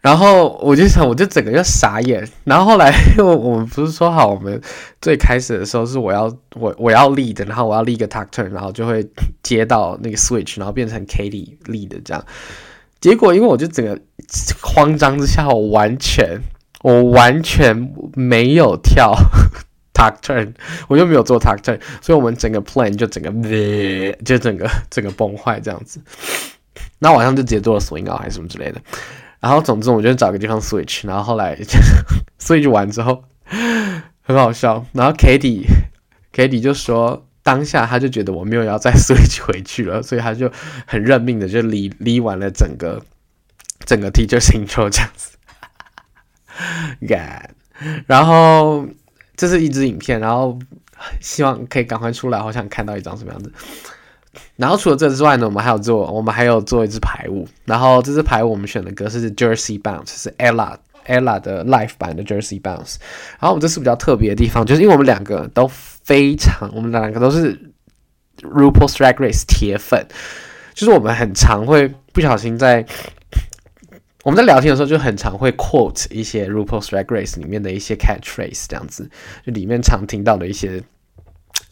[0.00, 4.60] 然后我就想，我就整个就傻眼，然后后来，因为我们不是说好，我们
[5.00, 9.06] 最开始的时候是我要我我要 lead，然后我要 lead 个 talk turn，然后就会
[9.42, 12.24] 接到那个 switch，然后变成 Katie lead 这样，
[13.00, 13.98] 结果因为我就整个
[14.62, 16.40] 慌张之下，我完全。
[16.84, 19.14] 我完全没有跳
[19.94, 20.52] tuck turn，
[20.86, 23.32] 我又没有做 tuck turn，所以我们整个 plan 就整个
[24.22, 25.98] 就整个整个崩坏这样子。
[26.98, 28.78] 那晚上就直接做了 swing out 还是什么之类的。
[29.40, 31.56] 然后总之我就找个地方 switch，然后后来
[32.38, 33.24] switch 完之后
[34.20, 34.84] 很好笑。
[34.92, 35.64] 然后 Katie
[36.34, 40.52] Katie 就说当下他就觉得我没有要再 switch 回去了，所以他就
[40.86, 43.02] 很认命的就离离完了整个
[43.86, 45.30] 整个 teacher's intro 这样子。
[47.08, 47.50] 干，
[48.06, 48.86] 然后
[49.36, 50.58] 这是一支影片，然后
[51.20, 53.52] 希望可以赶快出来，好想看到一张什么样子。
[54.56, 57.46] 然后除了这之外呢，我们还有做，我们还有做一支排舞。
[57.64, 62.96] 然后这支排舞我们选的歌是 Jersey Bounce，是 Ella Ella 的 Live 版的 Jersey Bounce。
[63.38, 67.52] 然后我们这是比较特别的地方，就是因为我们两个都非常，我们两个都是
[68.42, 70.06] RuPaul's Drag Race 铁粉，
[70.72, 72.86] 就是我们很常会不小心在。
[74.24, 79.10] 我们在聊天的时候就很常会 quote 一些 RuPaul's Drag Race 里面的一些 catchphrase，这样子，
[79.44, 80.82] 就里面常听到的一些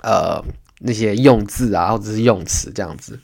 [0.03, 0.45] 呃
[0.81, 3.19] 那些用字啊，或者是用词这样子。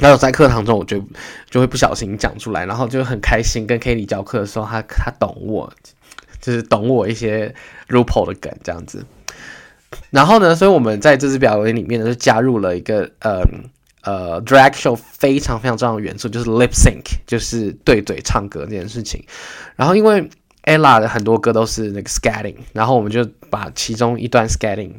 [0.00, 1.00] 然后在课堂中，我就
[1.48, 3.64] 就会不小心讲出来，然后就很开心。
[3.68, 5.72] 跟 Katie 教课的时候，他他懂我，
[6.40, 7.54] 就是懂我一些
[7.88, 9.06] RuPaul 的梗这样子。
[10.10, 13.42] 然后呢，所以我们在这支表演里面呢，就加入了一个呃。
[14.08, 19.22] 呃，drag show 非常非常重要的元素就是 lip sync，就是对嘴唱歌这件事情。
[19.76, 20.26] 然后因为
[20.64, 24.92] Ella 的很多歌都是那个 scatting，然后我们就把其中一段 scatting，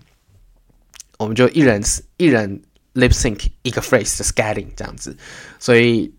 [1.17, 1.82] 我们就一人
[2.17, 2.62] 一人
[2.93, 5.17] lip sync 一个 phrase 的 scatting 这样子。
[5.58, 6.13] 所以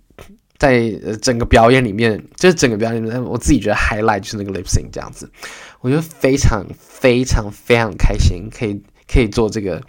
[0.58, 5.30] 在呃整个表演里面，就是整个表演里面，我自己觉得 highlight 就是那个 lip sync 这样子。
[5.80, 9.80] 我觉得非常非常非常开心，可以可以做这个。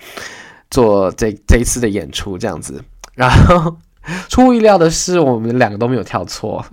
[0.74, 2.82] 做这这一次的演出这样子，
[3.16, 3.78] 然后
[4.30, 6.66] 出乎意料的是，我们两个都没有跳错，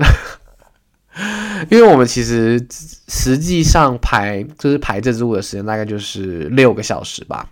[1.70, 2.64] 因为我们其实
[3.08, 7.48] 实际上排就是排这支舞的时间大概就是六个小时吧，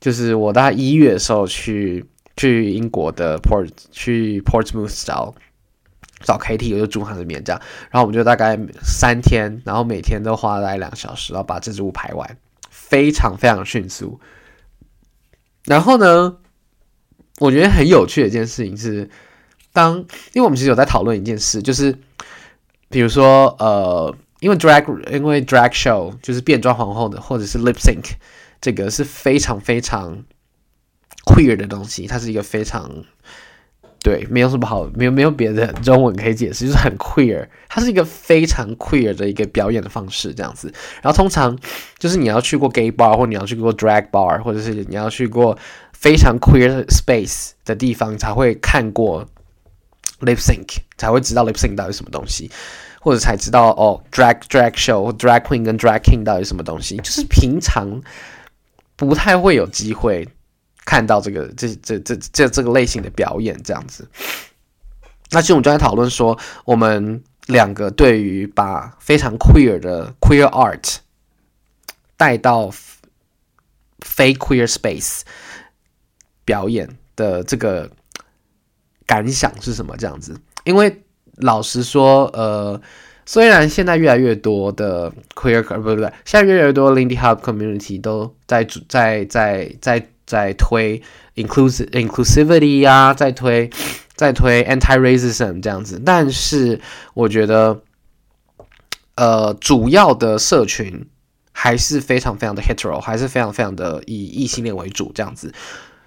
[0.00, 2.04] 就是我大概一月的时候去
[2.36, 5.34] 去英国的 Port 去 Portsmouth 找
[6.24, 12.36] 找 KT，我就住他那边这样，然后我们就大概三天，然后每天都花大概两个小时，然后把这支舞排完，
[12.70, 14.18] 非常非常迅速。
[15.66, 16.38] 然后呢，
[17.38, 19.08] 我觉得很有趣的一件事情是，
[19.72, 19.96] 当
[20.32, 21.96] 因为我们其实有在讨论一件事，就是
[22.88, 28.12] 比如说呃，因为 drag 因为 drag show 就是变装皇后的或者是 lip sync
[28.60, 30.24] 这个是非常非常
[31.24, 33.04] queer 的东西，它是一个非常
[34.00, 40.72] 对，没有什么好，没有没有别的中文可以解释，就是很 queer，它是一个非常 queer 的一个表演的方式，这样子。
[41.02, 41.58] 然后通常
[41.98, 45.58] 就是你要去过 gay bar，或你要去过 drag bar，或者是你要去过
[45.92, 49.26] 非常 queer space 的地方，才会看过
[50.20, 52.48] lip sync，才会知道 lip sync 到底什么东西，
[53.00, 58.00] 或者才知道哦 drag drag show 或 drag queen 跟 drag king 到底什么东西，就是平常
[58.94, 60.28] 不太会有机会。
[60.88, 64.08] 看到这个这这这这这个类型的表演这样子，
[65.30, 70.96] 那其实我们就在讨论说，我们两个对于把非常 queer 的 queer art
[72.16, 72.70] 带到
[73.98, 75.20] 非 queer space
[76.46, 77.90] 表演的这个
[79.04, 79.94] 感想是什么？
[79.98, 81.02] 这样子，因为
[81.36, 82.80] 老实说，呃，
[83.26, 91.02] 虽然现在越来越多的 queer 不不不，现在越来越多 Lindy Hop community 都在在在在在推
[91.34, 93.68] inclusive inclusivity 呀、啊，在推
[94.14, 96.80] 在推 anti racism 这样子，但是
[97.14, 97.80] 我觉得，
[99.16, 101.08] 呃，主要的社群。
[101.60, 105.52] 还是非常非常的 hetero，还是非常非常的以异性恋为主这样子，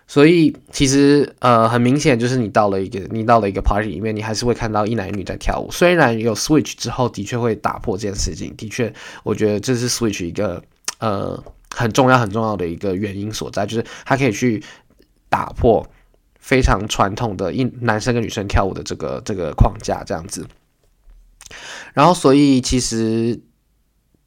[0.07, 5.69] 所以其实呃很明显就是你到了一个你到了一个 party 里面，你还是会看到一男一女在跳舞。
[5.69, 10.63] 虽然有 switch 之后的确会打破这件事情，的确我觉得这是 switch 一个
[10.99, 11.43] 呃
[11.75, 14.63] 很重要很重要的一个原因所在，就是它可以去
[15.29, 15.85] 打破
[16.39, 20.45] 非常传统的一男生跟女生跳舞的这个这个框架这样子。
[21.93, 23.41] 然后所以其实。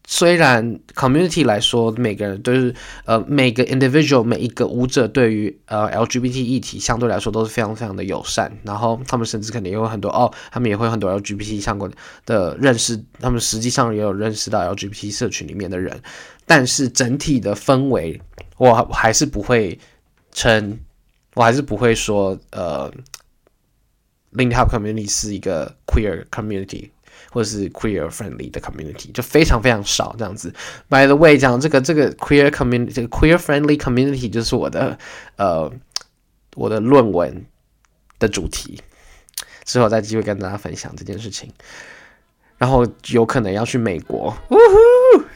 [0.06, 2.74] 虽然 community 来说，每个人都是
[3.06, 11.90] 呃，每个 individual 每一个舞者对于呃 LGBT 议题相对来说都是非常非常的友善，然后他们甚至可能也有很多哦，他们也会很多 LGBT 相关
[12.26, 15.98] 的认识，他们实际上也有认识到 LGBT 社群里面的人，
[16.46, 18.20] 但是整体的氛围，
[18.56, 19.78] 我还是不会
[20.32, 20.78] 称，
[21.34, 22.92] 我还是不会说呃
[24.32, 26.90] ，Lindy Hop community 是一个 queer community。
[27.30, 30.52] 或是 queer friendly 的 community 就非常非常少这样子。
[30.88, 34.96] By the way，讲这个这个 queer community，这个 queer friendly community 就是我的
[35.36, 35.72] 呃
[36.54, 37.44] 我的论文
[38.20, 38.80] 的主题，
[39.64, 41.52] 之后再机会跟大家分享这件事情。
[42.56, 44.58] 然后有可能要去美国，呜呼，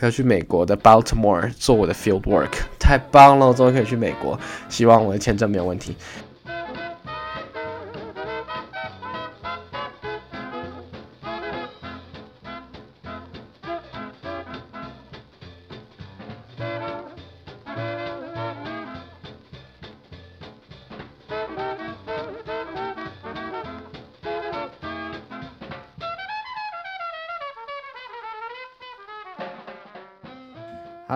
[0.01, 5.97] 要去美国的 Baltimore 做我的 field work，太棒了，我终于可以去美国，希望我的签证没有问题。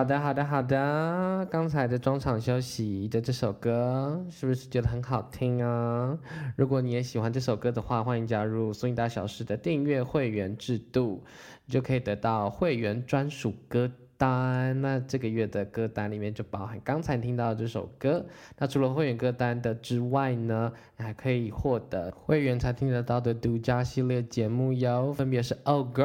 [0.03, 1.47] 好的，好的，好的。
[1.49, 6.19] 刚才的中场休息的这首歌，是不是觉得很好听啊？
[6.57, 11.23] 如果你也喜欢这首歌的话，欢迎加入苏影大小事的订阅会员制度，
[11.65, 13.89] 你就可以得到会员专属歌
[14.23, 14.81] 单。
[14.81, 18.25] 那这个月的歌单里面就包含刚才听到的这首歌。
[18.57, 26.03] 那除了会员歌单的之外呢，还可以获得会员才听得到的独家系列节目哟，分别是《Oh Girl》。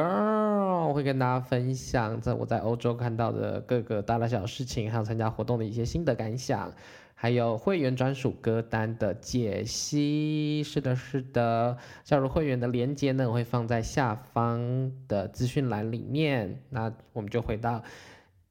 [0.87, 6.71] 我会跟大家分享在我在欧洲看到的各个大大小小事情，还有参加活动的一些心得感想，
[7.13, 10.63] 还有会员专属歌单的解析。
[10.63, 16.61] 是的，是的，加入会员的链接呢，我会放在下方的资讯栏里面。
[16.69, 17.83] 那我们就回到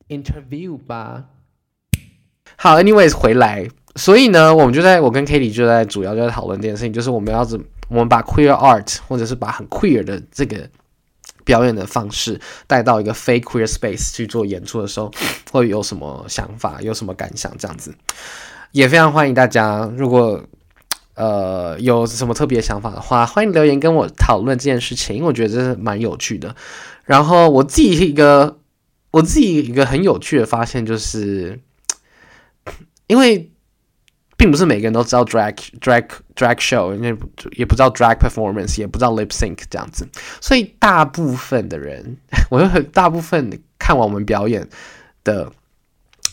[0.09, 1.25] interview 吧。
[2.57, 10.69] 好，anyways 回来，所以呢，我们就在我跟 Katie 就在主要就在讨论这件事情，就是我们要怎我们把 queer art 或者是把很 queer 的这个。
[11.45, 15.11] 表演的方式带到一个非 queer space 去做演出的时候，
[15.51, 17.51] 会有什么想法，有什么感想？
[17.57, 17.95] 这样子
[18.73, 19.91] 也非常欢迎大家。
[19.97, 20.45] 如果
[21.15, 26.55] 呃有什么特别想法的话，欢迎留言跟我讨论这件事情，因为我觉得这是蛮有趣的。
[27.07, 28.58] 然后我自己是一个
[29.11, 31.61] 我自己一个很有趣的发现就是，
[33.07, 33.51] 因为。
[34.41, 37.09] 并不是每个人都知道 drag drag drag show，因为
[37.57, 40.09] 也不知道 drag performance，也不知道 lip sync 这样子，
[40.41, 42.17] 所以大部分的人，
[42.49, 44.69] 我就很大部分看完我们表演
[45.25, 45.51] 的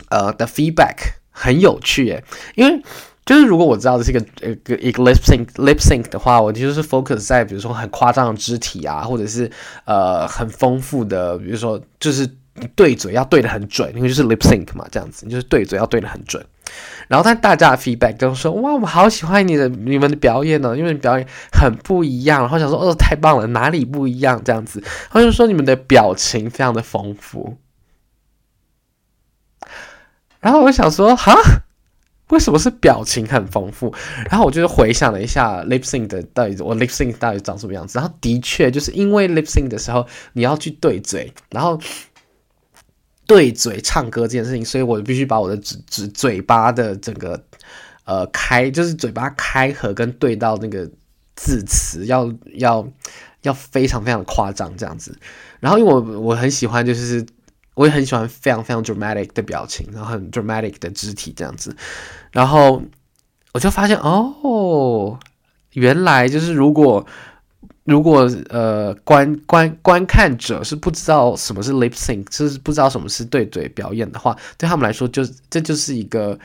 [0.10, 2.80] 呃的 feedback 很有趣耶，因为
[3.26, 4.20] 就是如果我知道这是一个
[4.52, 9.50] 一个一个 lip sync lip sync 的话，我就是 focus 在比如说很夸张的肢体啊，或者是
[9.86, 12.30] 呃很丰富的，比如说就是
[12.76, 16.46] 对嘴要对得很准，因为就是 lip sync 嘛，这样子，你就是对嘴要对得很准。
[17.08, 27.58] 然后，但大家的 feedback 都说：“哇，我好喜欢你的你们的表演呢，因为你表演很不一样。”然后想说：“哦，太棒了，哪里不一样？”这样子，他就说：“你们的表情非常的丰富。”
[30.42, 31.36] 然后我想说：“哈，
[32.30, 33.94] 为什么是表情很丰富？”
[34.32, 38.00] 然后我就回想了一下 lip sync 的到底我 lip sync 到底长什么样子。
[38.00, 41.80] 然后的确就是因为 lip sync 的时候你要去对嘴，然后。
[43.28, 47.44] 对嘴唱歌这件事情，所以我必须把我的嘴嘴嘴巴的整个
[48.06, 50.90] 呃开，就是嘴巴开合跟对到那个
[51.36, 52.88] 字词要要
[53.42, 55.18] 要非常非常的夸张这样子。
[55.60, 57.26] 然后因为我我很喜欢，就是
[57.74, 61.76] 我也很喜欢非常非常 dramatic 的表情，然后很 dramatic 的肢体这样子。
[62.32, 62.82] 然后
[63.54, 65.20] 我就发现哦，
[65.74, 67.06] 原来就是如果
[67.86, 76.40] 如果呃观观观看者是不知道什么是 lip sync，就是不知道什么是对嘴表演的话，对他们来说就这就是一个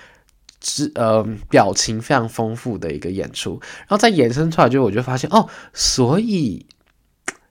[0.62, 6.66] 是呃表情非常丰富的一个演出，然后再延伸出来，就我就发现哦，所以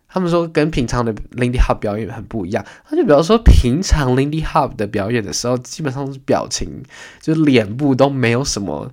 [0.07, 6.83] 他们说跟平常的 Lindy Hop 表演很不一样，他就比方说平常 Lindy Hop 的表演的时候，基本上是表情
[7.19, 8.91] 就是脸部都没有什么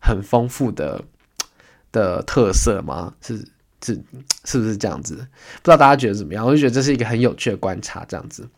[0.00, 1.04] 很丰富的
[1.92, 3.12] 的特色吗？
[3.20, 3.48] 是。
[3.84, 4.02] 是
[4.44, 5.14] 是不是这样子？
[5.16, 6.46] 不知道大家觉得怎么样？
[6.46, 8.48] 我就觉得这是一个很有趣的观察，这样子。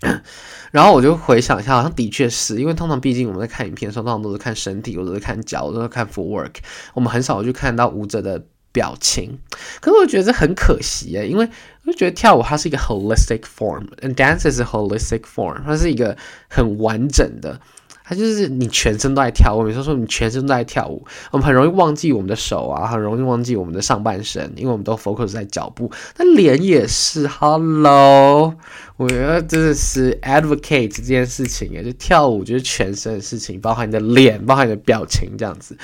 [0.70, 6.56] 然后我就回想一下，好像的确是因为通常毕竟我们在看影片的时候，通常都是看身体，或者是看脚，都是看 footwork，
[6.92, 9.38] 我们很少去看到舞者的表情。
[9.80, 11.48] 可是我觉得这很可惜诶，因为
[11.84, 16.14] 我就觉得跳舞它是一个 holistic form，and dance is a holistic form，它是一个
[16.48, 17.58] 很完整的。
[18.06, 25.90] 它就是你全身都在跳舞，有时候说你全身都在跳舞，我们很容易忘记我们的手啊，很容易忘记我们的上半身，因为我们都 focus 在脚步。
[26.18, 28.54] 那脸也是，Hello，
[28.98, 35.74] 我觉得真的是 advocate 这件事情，也就跳舞就是全身的事情，包含你的脸，包含你的表情，这样子，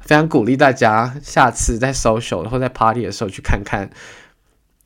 [0.00, 3.90] 非常鼓励大家下次在 social 或者在 party 的时候去看看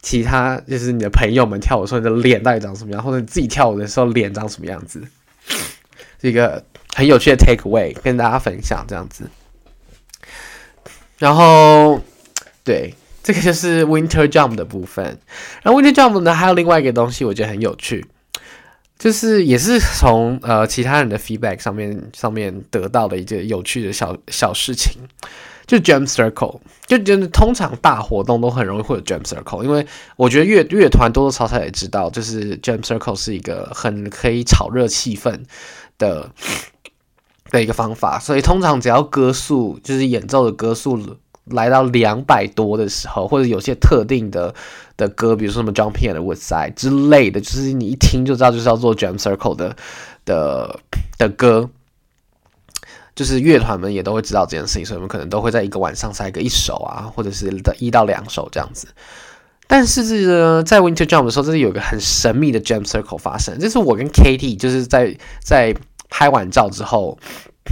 [0.00, 5.02] 其他，就是你的朋友们跳舞的时候，你的脸到底长什么样，或者你自己跳舞的时候脸长什么样子，
[6.18, 6.64] 这个。
[6.98, 9.30] 很有趣的 take away 跟大家分享这样子，
[11.16, 12.00] 然后
[12.64, 12.92] 对，
[13.22, 15.16] 这个就是 winter jump 的部分。
[15.62, 18.04] 然后 winter jump 呢，还有另外一个东西，我觉得很有趣，
[18.98, 25.00] 就是也是从呃其他人的 feedback 上面上面得到的一个有趣的小小事情，
[25.68, 29.86] 就 jump circle，就觉得通常大活动都很容易会有 jump circle，因为
[30.16, 35.42] 我觉得乐乐团多多少少也知道，就是 jump circle 是一个很可以炒热气氛
[35.96, 36.28] 的。
[37.50, 44.54] 的一个方法，所以通常只要歌数就是演奏的歌数来到两百多的时候，或者有些特定的
[44.98, 49.74] 的歌，比如说什么 Jumping at the Woodside 之类的，就是你一听就知道就是要做 Jump Circle 的
[50.26, 50.78] 的
[51.16, 51.70] 的歌，
[53.14, 58.88] 就是乐团们也都会知道这件事情，所以我们可能都会在一个晚上塞个一首啊，或者是的一到两首这样子。
[59.66, 65.74] 但是呢，在 Winter Jump 的时候，这是有一个很神秘的 Jump Circle 发生，这是我跟 Katie 就是在在。
[66.08, 67.18] 拍完照之后，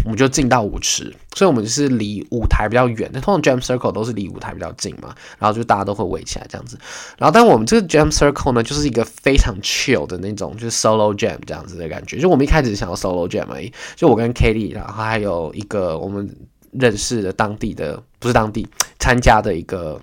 [0.05, 3.11] 我们就进到舞池，所以我们就是离舞台比较远。
[3.13, 6.79] 那通常 jam circle 都是离舞台比较近嘛，然后就大家都会围起来这样子。
[7.17, 12.19] 然后，但我们这个 jam circle 呢，就是一个非常 chill 的那种，就是 solo jam 这样子的感觉。
[12.19, 16.29] 就我们一开始想要 solo jam 而已，就我跟 Katie，然后还有一个我们
[16.73, 18.69] 认识的当地的，不是当地
[18.99, 19.99] 参加的一个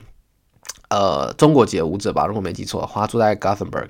[0.90, 3.90] 呃中国籍的舞者吧，如果没记错的话，住在 Gothenburg。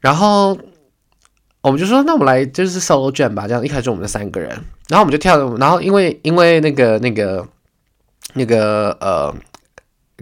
[0.00, 0.56] 然后。
[1.62, 4.48] 我们就说，那我们来就是 solo 卷吧，这样一开始我们的三个人，
[4.88, 7.46] 然后我们就跳，然后因为因为那个那个
[8.32, 9.34] 那个呃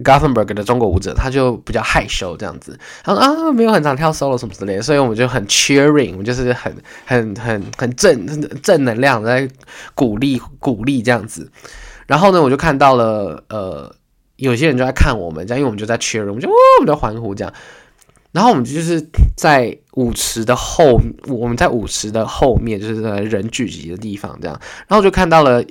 [0.03, 6.75] Gothenburg 的中国舞者，他就比较害羞这样子，他说啊没有很常跳 solo 什么之类的，所以我们就很 cheering，我们就是很
[7.05, 9.47] 很很很正正能量在
[9.95, 11.49] 鼓励鼓励这样子，
[12.05, 13.95] 然后呢，我就看到了呃
[14.35, 17.53] 有些人就在看我们这样，因为我们就在 cheering，我们就哦我们就欢呼这样。
[18.31, 24.59] 然后我们就是在舞池的后，我们在舞池的后面，就是在人聚集的地方，这样。
[24.87, 25.63] 然后就看到了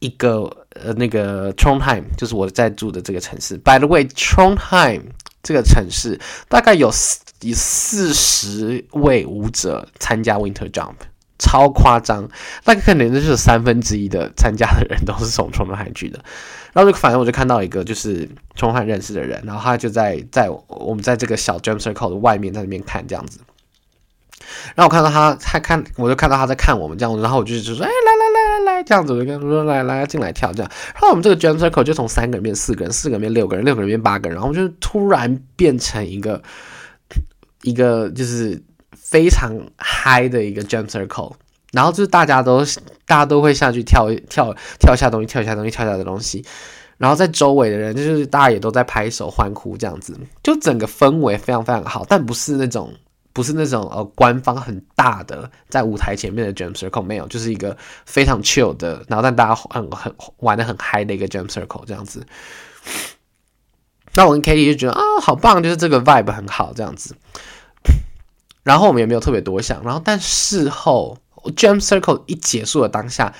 [0.00, 3.56] 一个呃，那个 Trondheim，就是我在住的这个城市。
[3.56, 5.02] By the way，Trondheim
[5.44, 10.94] 这个城市大概有四以四十位舞者参加 Winter Jump，
[11.38, 12.28] 超夸张。
[12.64, 16.24] 大概可能就是三分之一的参加的人都是从冲浪海去的。
[16.72, 23.40] 然后就反正我就看到一个就是冲汉认识的人，然后他就在在我们在这个小 jump circle 的外面在那边看这样子，
[24.74, 36.42] 然后我看到他他看我就看到他在看我们这样子，然后我就就说哎来来来来来这样子，我就跟他说来来进来跳这样，然后我们这个 jump circle 就从三个人变四个人，四个人变六个人，六个人变八个人，然后就突然变成一个
[37.62, 38.62] 一个就是
[38.96, 41.34] 非常嗨的一个 jump circle。
[41.72, 42.64] 然后就是大家都
[43.06, 46.44] 大家都会下去跳跳跳下东西，跳下东西，跳下的东西。
[46.98, 52.06] 然后在周围的人就是大家也都在拍手欢呼，这样子，就整个氛围非常非常好。
[52.08, 52.94] 但不是那种
[53.32, 62.24] 不是那种呃官方很大的在舞台前面的 jump circle 没有，就是一个非常 chill 的，然后但大家很很玩的很嗨的一个 jump circle 这样子。
[64.14, 67.16] 那我跟 Katie 就觉得啊、好棒，就是这个 vibe 很好这样子。
[68.62, 71.18] 然后我们也没有特别多想，然后但事后。
[71.50, 73.34] Jam Circle 一结束的当下，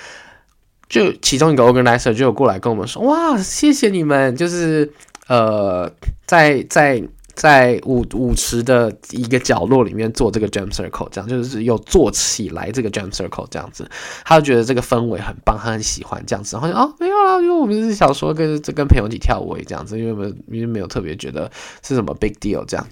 [0.89, 4.93] 就其中一个 organizer 就有过来跟我们说：“哇，谢谢你们，就是
[5.29, 5.91] 呃，
[6.27, 7.03] 在在
[7.35, 13.91] 在舞舞池的一个角落里面做这个 jam circle，这样就是有做起来这个 jam circle 这样子，
[14.25, 21.51] 他就觉得这个氛围很棒，他很喜欢这样子，然后就哦没有啦，因为我们是想说跟跟朋友一起跳舞这样子，因为没有因为没有特别觉得
[21.83, 22.87] 是什么 big deal 这样。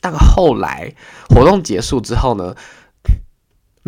[0.00, 0.94] 但后来
[1.28, 2.54] 活动结束之后呢，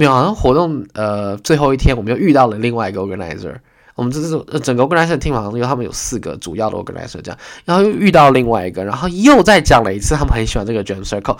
[0.00, 3.54] 没有，好像活动呃最后一天我们又遇到了另外一个 organizer。
[3.96, 11.36] 我们这是整个 organizer team 好像有他们有四个主要的 organizer 这样，然后又遇到另外一个，然后又再讲了一次，他们很喜欢这个 jam circle。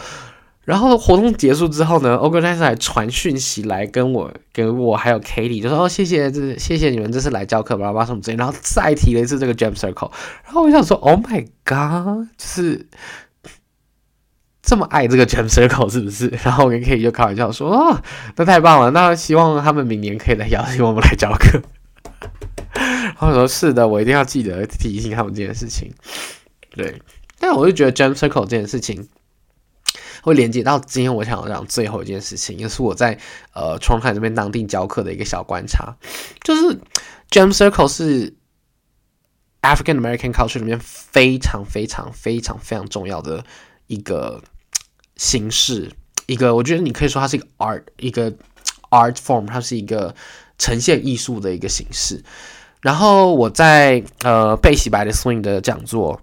[0.67, 10.11] 然后活动结束之后呢，organizer 还传讯息来跟我，跟我还有 Katie 就说哦谢谢这谢谢你们这次来教课吧吧什么之类，然后再提了一次这个 jam circle。
[10.45, 12.87] 然后我想说 Oh my god，就是
[14.63, 16.29] 这么爱这个 jam circle 是不是？
[16.45, 18.03] 然后我跟 K 就开玩笑说哦，
[18.37, 21.63] 那太棒了，那希望他们明年可以来邀请我们来教课。
[22.73, 25.93] 然后说：“是的，我一定要记得提醒他们这件事情。”
[26.71, 27.03] 对，
[27.39, 29.09] 但我就觉得 Jam Circle 这件事情
[30.23, 33.19] 会连接到今天我想要讲最后一件事情，也是我在
[33.55, 35.95] 呃冲海这边当地教课的一个小观察，
[36.43, 36.79] 就是
[37.31, 38.35] Jam Circle 是
[39.63, 43.45] African American culture 里面非常非常非常非常重要的
[43.91, 44.41] 一个
[45.17, 45.91] 形式，
[46.27, 48.33] 一个我觉得你可以说它是一个 art，一个
[48.91, 50.15] art form，它是一个
[50.59, 52.23] 呈现艺术的一个形式。
[52.81, 56.21] 然后我在呃被洗白的 swing 的讲座，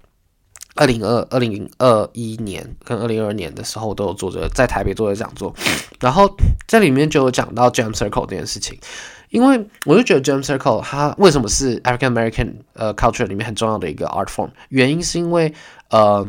[0.75, 5.53] 二零二二零二一年跟二零二二年的时候都有做着在台北做的讲座，
[5.99, 6.33] 然后
[6.67, 8.79] 这里面就有讲到 jam circle 这件事情，
[9.29, 15.53] 因为我就觉得 jam circle 它为什么是 African American 呃 culture 里面很重要的一个 art form，原因是因为
[15.89, 16.25] 呃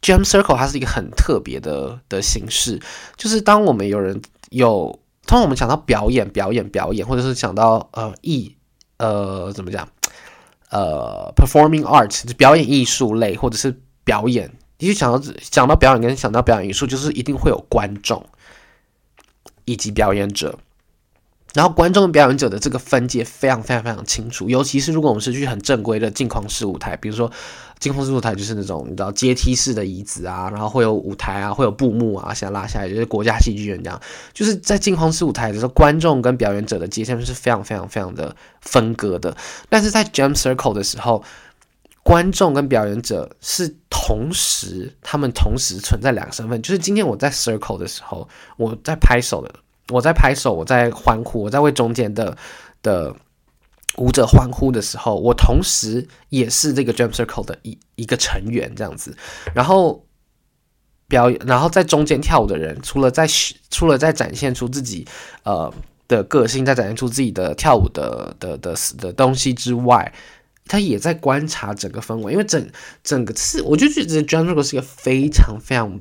[0.00, 2.80] jam circle 它是一个很特别的的形式，
[3.16, 4.20] 就是当我们有人
[4.50, 8.54] 有，通常我们讲到表演表演表演，或者是讲到呃艺。
[9.00, 9.88] 呃，怎么讲？
[10.70, 14.50] 呃，performing Arts 表演艺术类，或者是表演。
[14.78, 18.26] 你就想到讲到表演，跟想到表演艺术，就是一定会有观众
[19.66, 20.58] 以及表演者。
[21.54, 27.30] 然后观众跟表演者的这个分界非常非常非常清楚，尤其是如果我们是去很正规的镜框式舞台，比如说
[27.78, 34.00] 镜框式舞台就是那种你知道阶梯式的椅子啊，然后会有舞台啊，会有布幕啊，现在拉下来就是国家戏剧院这样，
[34.32, 39.36] 就是在镜框式舞台的时候，观众跟表演者的界限是非常非常非常的分割的。
[39.68, 41.22] 但是在 Jam Circle 的时候，
[42.02, 49.54] 观众跟表演者是同时，他们同时存在两个身份，就是今天我在 Circle 的时候，我在拍手的。
[49.90, 52.36] 我在拍手，我在欢呼，我在为中间的
[52.82, 53.16] 的
[53.98, 59.16] 舞者欢呼的时候，我同时也是这个 Jam Circle 的一一个成员，这样子。
[59.54, 60.06] 然后
[61.08, 63.26] 表演，然后在中间跳舞的人，除了在
[63.70, 65.06] 除了在展现出自己
[65.42, 65.72] 呃
[66.06, 70.12] 的个性，在展现出自己的跳舞的的的的东西之外，
[70.66, 72.70] 他也在观察整个氛围，因为整
[73.02, 76.00] 整个是，我就觉得 Jam Circle 是一个非常非常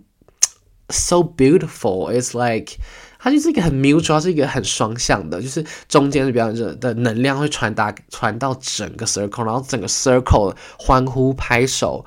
[0.89, 2.11] so beautiful.
[2.13, 2.77] It's like
[3.19, 12.05] 它就是一个很 mutual，是一个很双向的，就是中间的表演者的能量会传达传到整个 circle，然后整个 circle 欢呼拍手，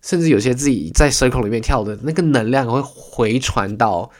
[0.00, 4.10] 甚至有些自己在 circle 里面跳的那个能量会回传到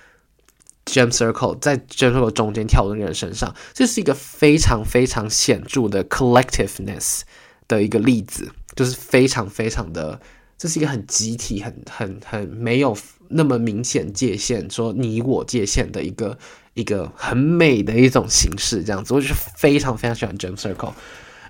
[0.85, 7.23] jam circle，在 jam circle 中间跳的那个人身上，这是一个非常非常显著的 collectiveness
[7.67, 10.21] 的一个例子，就是非常非常的，
[10.59, 12.97] 这是一个很集体、很很很没有。
[13.31, 16.37] 那么明显界限，说你我界限的一个
[16.75, 20.93] 一个很美的一种形式，这样子，我就是非常非常喜欢 Jam Circle。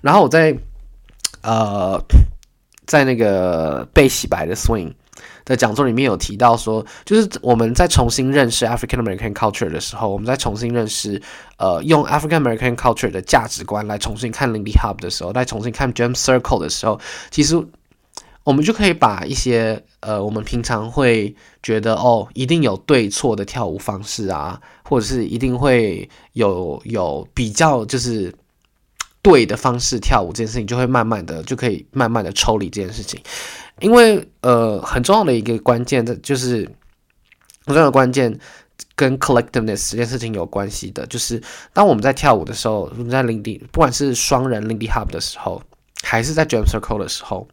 [0.02, 0.56] 然后我在
[1.42, 1.98] 呃
[2.86, 4.92] 在那个被洗白的 Swing
[5.44, 11.20] 的讲座里面有提到说，就是我们在重新认识 African American culture 的时候，我们在重新认识
[11.56, 17.00] 呃用 African American culture 的价值观来重新看 Lindy Hop 的时候，来重新看 Jam Circle 的时候，
[17.30, 17.66] 其实。
[18.42, 28.34] 我们就可以把一些呃，我们平常会觉得哦，一定有对错的跳舞方式啊，或者是一定会有有比较就是
[29.20, 33.20] 对的方式跳舞这件事情，就会慢慢的就可以慢慢的抽离这件事情，
[33.80, 36.64] 因为呃，很重要的一个关键的就是
[37.66, 38.36] 很重要的关键
[38.96, 41.40] 跟 collectiveness 这件事情有关系的，就是
[41.74, 45.62] 当我们在跳舞的时候，我们在 Lindy 不管是双人 Lindy Hop 的时候，
[46.02, 47.46] 还是在 jump Circle 的时候。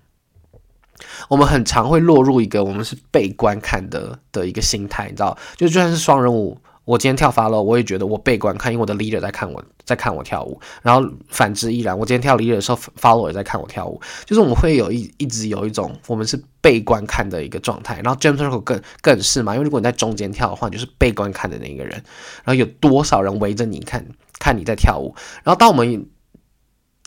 [1.29, 5.37] 我们很常会落入一个我们是被观看的的一个心态，你知道？
[5.55, 10.59] 就就算是双人舞，我今天跳 follow，我也觉得我被观看，因为我的 leader 在看我，在看我跳舞。
[10.81, 13.99] 然后反之亦然，我今天跳 leader 的时候，follow 也在看我跳舞。
[14.25, 17.99] 就是我们会有一一直有一种我们是被观看的一个状态。
[18.03, 21.91] 然后 jam circle 更更是嘛，因为如果你在中间跳的话，你就是被观看的那一个人。
[22.43, 24.05] 然后有多少人围着你看，
[24.39, 25.13] 看你在跳舞。
[25.43, 26.05] 然后当我们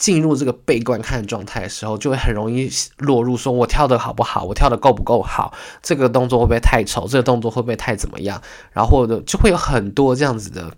[0.00, 4.44] 进入这个被观看状态的时候，就会很容易落入说：我跳得好不好？
[4.44, 5.52] 我跳得够不够好？
[5.82, 7.06] 这个动作会不会太丑？
[7.06, 8.40] 这个动作会不会太怎么样？
[8.72, 10.74] 然后或者就会有很多这样子的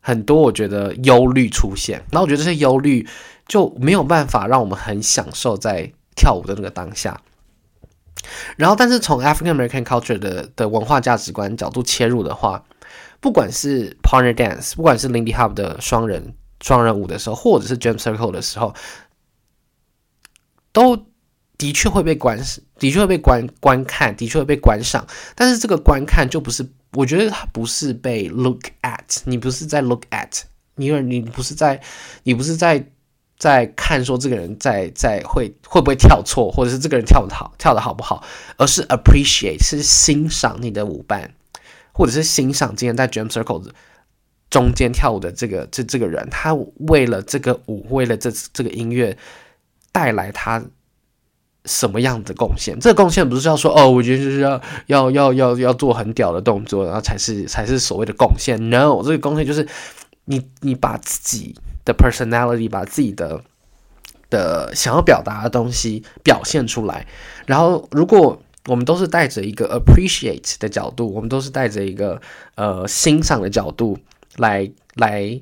[0.00, 2.04] 很多，我觉得忧虑出现。
[2.10, 3.06] 然后我觉得这些忧虑
[3.46, 7.20] 就没有办法让我们很享受在跳舞的那个当下。
[8.56, 12.64] 然后，但是从 African American culture 的的文化价值观角度切入的话，
[13.20, 18.74] 不管是 partner dance，不管是 Lindy Hop 的双人双人舞的时候，或者是 Jam Circle 的时候，
[20.72, 21.06] 都
[21.56, 22.38] 的确会被观，
[22.78, 25.06] 的确会被观观看，的确会被观赏。
[25.34, 30.42] 但是这个观看就不是，我觉得它不是被 look at，你不是在 look at，
[30.76, 31.80] 因为你不是在，
[32.22, 32.88] 你不是在
[33.38, 38.24] 在看说这个人在在会会不会跳错，或者是这个人跳的好，跳的好不好，
[38.56, 41.34] 而是 appreciate，是欣赏你的舞伴。
[41.90, 43.72] 或者是欣赏今天在 Jam Circle
[44.50, 46.54] 中间跳舞的这个这这个人，他
[46.88, 49.16] 为了这个舞，为了这这个音乐
[49.92, 50.64] 带来他
[51.64, 52.78] 什么样的贡献？
[52.80, 58.70] 这个贡献不是要说哦，我觉得就是要要要要要做很屌的动作，然后才是才是所谓的贡献。
[58.70, 59.68] No，这个贡献就是
[60.24, 63.42] 你你把自己的 personality，把自己的
[64.30, 67.06] 的想要表达的东西表现出来。
[67.44, 72.20] 然后如果我们都是带着一个 appreciate 的角度，我们都是带着一个
[72.54, 73.98] 呃欣赏的角度
[74.38, 75.40] 来来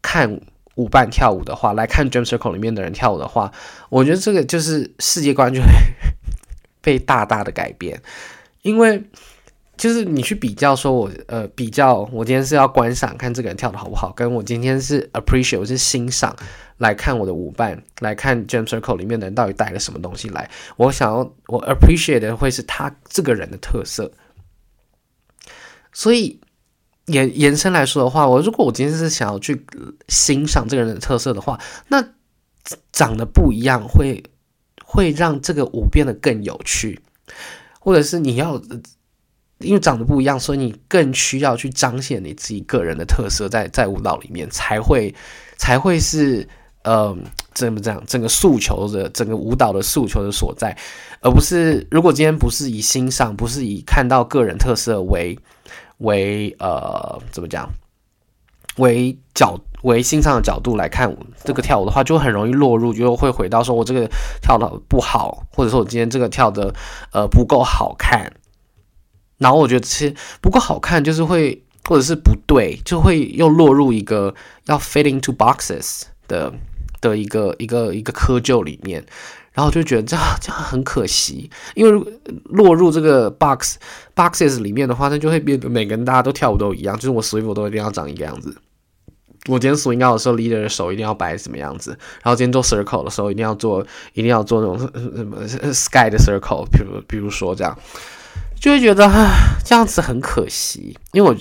[0.00, 0.40] 看
[0.76, 3.52] 舞伴跳舞的话，来看 Jam Circle 里面的人跳舞的话，
[3.90, 5.66] 我觉得这个就是世界观就会
[6.80, 8.00] 被大大的改变，
[8.62, 9.04] 因为
[9.76, 16.34] 就是你去比较说我呃比较我今天是要观赏看这个人跳的好不好，跟我今天是 appreciate 我是欣赏。
[16.78, 20.50] 来看我的舞伴，来看 Jam Circle 里面的人到底带了什么东西来。
[20.76, 24.10] 我想要，我 appreciate 的会是他这个人的特色。
[25.92, 26.40] 所以
[27.06, 29.64] 延延伸来说的话，我如果我今天是想要去
[30.08, 32.04] 欣赏这个人的特色的话，那
[32.92, 34.22] 长得不一样会
[34.84, 37.00] 会让这个舞变得更有趣，
[37.80, 38.60] 或者是你要
[39.58, 45.14] 因为长得不一样，所以你更需要去彰显你自己个人的特色在，在舞蹈里面才会
[45.56, 46.48] 才会是。
[46.84, 47.16] 呃，
[47.54, 48.04] 怎么讲？
[48.04, 50.76] 整个诉求的，整个舞蹈的诉求的所在，
[51.22, 55.38] 而不是如果今天不是以欣赏，不是以看到个人特色为
[55.98, 57.68] 为呃怎么讲？
[58.76, 64.08] 为角为欣赏的角度来看这个跳舞的话，就很容易落入，就会回到说我这个
[64.42, 66.74] 跳的不好，或者说我今天这个跳的
[67.12, 68.32] 呃不够好看。
[69.38, 74.34] 然后我觉得其实不够好看，就是会或者是不对，就会又落入一个
[74.66, 76.52] 要 fit into boxes 的。
[77.00, 79.04] 的一个一个一个窠臼里面，
[79.54, 82.12] 然后就觉得这样这样很可惜，因为
[82.46, 83.76] 落入这个 box
[84.16, 88.52] boxes 里面的话，那就会变得每个人大家都跳舞都一样，就是我 swing 我都一定要长一个样子。
[89.46, 91.90] 我今天 swing out 的时候，leader 的手一定要摆什么样子，
[92.22, 94.78] 然后今天做 circle 的时候，一定要做一定要做那种
[95.16, 97.78] 什么 sky 的 circle，比如比如说这样，
[98.60, 99.30] 就会觉得啊
[99.64, 101.36] 这样子很可惜，因为我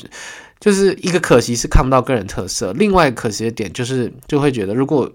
[0.59, 5.11] 就是一个可惜是看不到个人特色，另外可惜的点就是就会觉得如果。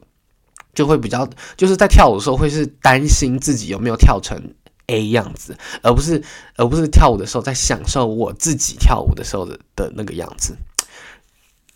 [0.79, 4.41] 就会比较，就是在跳舞的时候会是担心自己有没有跳成
[4.87, 6.23] A 样子，而不是
[6.55, 10.57] 而不是跳舞的时候在享受我自己跳舞的时候的的那个样子。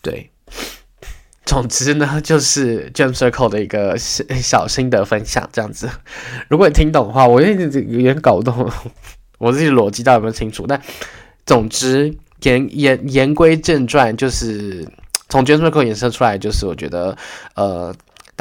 [0.02, 0.30] 对，
[1.44, 5.90] 总之呢，就是 Jam Circle 的一个小小心得分享这样子。
[6.46, 8.70] 如果你听懂的话，我有点有点搞不懂
[9.38, 10.64] 我自己逻辑到底有没有清楚。
[10.68, 10.80] 但
[11.44, 14.86] 总之言言言归正传，就是
[15.28, 17.18] 从 Jam Circle 衍生出来，就是我觉得
[17.56, 17.92] 呃。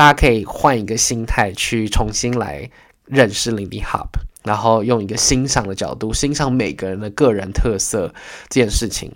[0.02, 2.72] 大家可以换一个心态去重新来
[3.06, 4.08] 认识 Lindy Hop，
[4.44, 8.12] 然后用一个欣赏的角度欣赏每个人的个人特色
[8.50, 9.14] 这件事情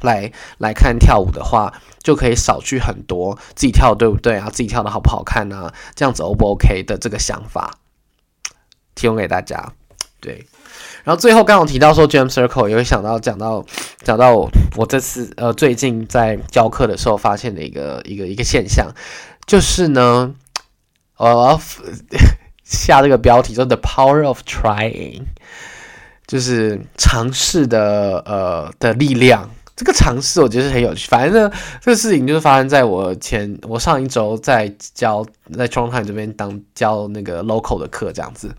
[0.00, 7.76] 来来看跳舞的话，就可以少去很多自己跳对不对啊，自己跳的好不好看啊，这样子 O 不 OK 的这个想法，
[8.94, 9.74] 提供给大家。
[10.18, 10.46] 对，
[11.04, 13.66] 然后最后刚好提到说 Jam Circle，也会想到讲到
[14.02, 18.90] 讲到我，我这次呃最近在教课的时候发现的一个一个一个现象。
[19.50, 20.32] 就是呢，
[21.16, 21.60] 我
[22.62, 25.22] 下这个标题，叫 The Power of Trying，
[26.24, 29.50] 就是尝试的呃的力量。
[29.74, 31.08] 这个尝试我觉得是很有趣。
[31.08, 35.26] 反正呢，这个事情就是发生在我前我上一周在教
[35.58, 38.54] 在冲滩这边当教那个 local 的课这样子。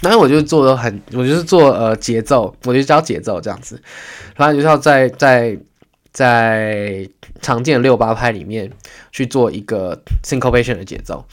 [0.00, 3.82] 然后我就做的很，我就是做呃节奏，我就教节奏这样子。
[4.36, 5.58] 然后就是要在在。
[6.12, 7.08] 在
[7.40, 8.70] 常见六八拍里面
[9.12, 11.24] 去做一个 syncopation 的节奏，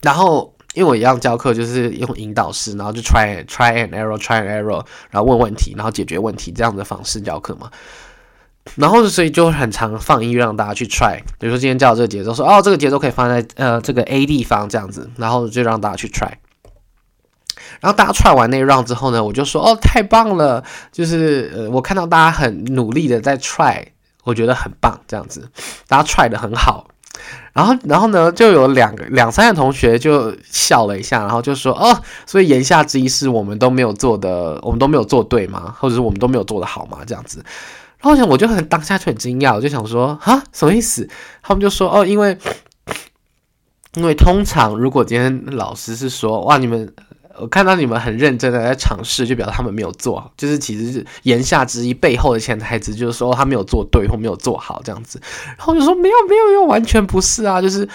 [0.00, 7.70] 然后因为我一样教课就是用引导式，然后就 try try and error try and error，然后问问题，然后解决问题这样的方式教课嘛。
[8.76, 16.32] 然后所以就很常放音乐让大家去 try，比如说今天教这个节奏，说哦这个节奏可以放在呃这个 A 地方这样子，然后就让大家去 try。
[17.80, 23.86] 然后大家踹完那一 round 之后呢，我就说哦太棒了，就是呃我看到大家很努力的在踹
[24.24, 25.48] 我觉得很棒这样子，
[25.88, 26.86] 大家踹的很好。
[27.52, 35.76] 然后然后呢就有两个两三个同学就笑了一下，然后就说哦，所以言下之意是我们都没有做的，我们都没有做对吗？
[35.78, 36.98] 或者是我们都没有做的好吗？
[37.06, 37.44] 这样子。
[37.98, 41.08] 然后我想我就很当下就很惊讶，我就想说哈什么意思？
[41.42, 42.38] 他们就说哦因为
[43.94, 46.92] 因为通常如果今天老师是说哇你们。
[47.38, 55.20] 我看到你们很认真的在尝试，就表示他们没有做，就是其实是言下之意，背后的潜台词就是说他没有做对或没有做好这样子。
[55.46, 57.86] 然后我就说没有没有没有，完全不是啊，就是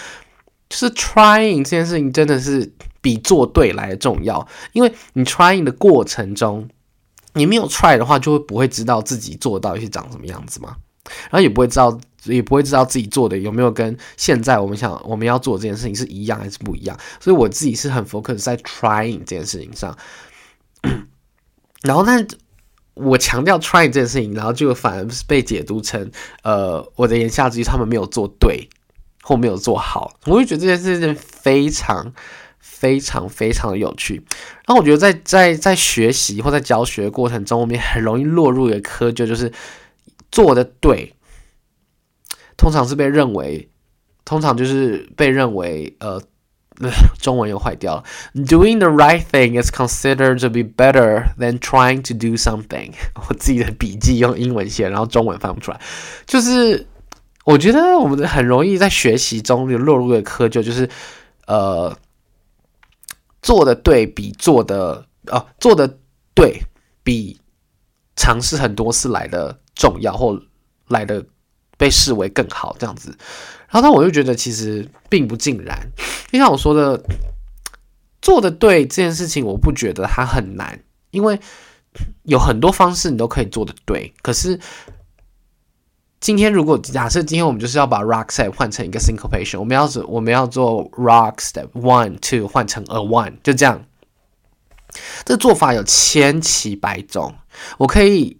[0.69, 2.71] 就是 trying 这件事情真的是
[3.01, 6.67] 比做对来的重要，因为你 trying 的过程中，
[7.33, 10.75] 你没有 try 的话，就会不会知道自己做到底是长什么样子嘛，
[11.29, 11.99] 然后也不会知道。
[12.23, 19.97] 也不会知道自己做的有没有跟现在我们想我们要做这件事情是一样还是不一样，所以我自己是很 focus 在 trying 这件事情上。
[21.83, 22.27] 然后，但
[22.95, 26.11] 我强调 trying 这件事情，然后就反而是被解读成
[26.41, 28.67] 呃我的言下之意，他们没有做对
[29.21, 30.19] 或没有做好。
[30.25, 32.13] 我就觉得这件事情非常
[32.59, 34.15] 非常非常的有趣。
[34.65, 39.53] 然后我觉得在在在学习或在教学过程中，我们很容易落入一个窠臼，就是
[40.31, 41.13] 做的对。
[42.57, 43.69] 通常是被认为，
[44.25, 46.19] 通常就是被认为，呃，
[47.21, 48.03] 中文又坏掉了。
[48.33, 52.93] Doing the right thing is considered to be better than trying to do something。
[53.29, 55.79] 我自己的笔记用英文写，然后中文翻不出来。
[56.25, 56.87] 就是
[57.45, 60.89] 我觉得我们很容易在学习中就落入一个窠臼，就是
[61.45, 61.95] 呃，
[63.41, 65.97] 做的对比做的哦，做的
[66.33, 66.63] 对
[67.03, 67.39] 比
[68.15, 70.41] 尝试很多次来的重要或
[70.87, 71.23] 来的。
[71.77, 73.15] 被视为更好这样子，
[73.69, 75.79] 然后但我就觉得其实并不尽然，
[76.31, 76.99] 就像我说的，
[78.19, 80.79] 做的对这件事情，我不觉得它很难，
[81.11, 81.39] 因为
[82.23, 84.11] 有很多方式你都可以做的对。
[84.23, 84.59] 可是
[86.19, 93.85] 今天如果假设今天我们就是要把 rock step 换成一个 syncopation，我们要做我们要做 rock step one two 换成 a one，就这样，
[95.25, 97.35] 这做法有千奇百种，
[97.77, 98.39] 我可以。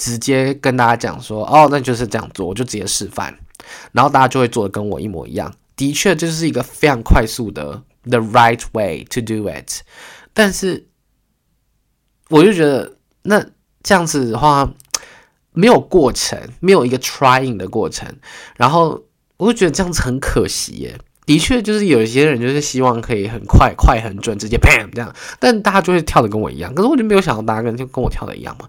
[0.00, 3.38] 直接跟大家讲说，哦，那就是这样做，我就直接示范，
[3.92, 5.54] 然后大家就会做的跟我一模一样。
[5.76, 9.82] 的确，这是一个非常快速的 the right way to do it。
[10.32, 10.86] 但是，
[12.30, 13.44] 我就觉得那
[13.82, 14.72] 这样子的话，
[15.52, 18.16] 没有过程，没有一个 trying 的过程，
[18.56, 19.02] 然后
[19.36, 20.98] 我就觉得这样子很可惜耶。
[21.26, 26.74] 的确，就是有一些人就是希望可以很快、快很准，直接 bam 这样，但大家就会跳的跟我一样。
[26.74, 28.66] 可是我就没有想到大家跟就跟我跳的一样嘛。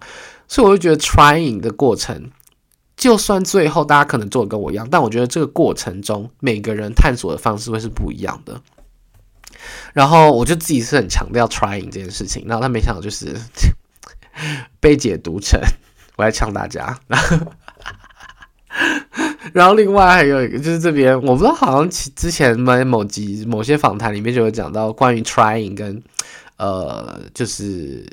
[0.52, 2.30] 所以我就觉得 trying 的过程，
[2.94, 8.60] 就算最后大家可能做的跟我一样，但我觉得这个过程中每个人探索的方式会是不一样的。
[9.94, 13.34] 然后我就自己是很强调 trying 这件事情，然后他没想到就是
[14.78, 15.58] 被解读成
[16.16, 16.98] 我在呛大家。
[19.54, 26.02] 然后，另外还有一个就是这边，我不知道好像之前某某集某些访谈里面就有讲到关于 trying 跟
[26.58, 28.06] 呃就是。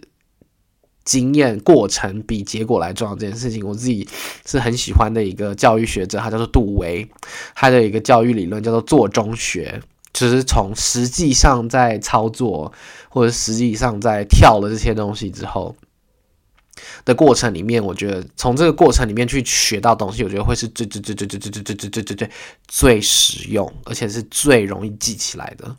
[1.10, 4.08] 经验过程比结果来重要这件事情，我自己
[4.46, 7.10] 是很喜欢的一个教育学者，他叫做杜威，
[7.56, 9.82] 他的一个教育理论叫做做中学，
[10.14, 12.72] 就是从实际上在操作
[13.10, 15.76] 或者实际上在跳了这些东西之后
[17.06, 22.30] 的过程里面，我觉得从这个过程里面去学到东西，我觉得会是最最最最最最最最最最最最
[22.68, 25.76] 最实用，而且是最容易记起来的。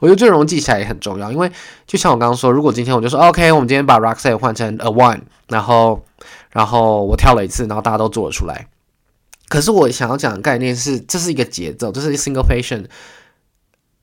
[0.00, 1.50] 我觉得最容易记起来也很重要，因为
[1.86, 6.04] 就像我刚刚说，如果今天我就说 OK，我们今天把 rock step 换成 a one，然后
[6.50, 8.68] 然后我跳了一次，然后大家都做了出来。
[9.48, 12.86] 可是我想要讲的概念是，这是一个节奏，这是 Single Patient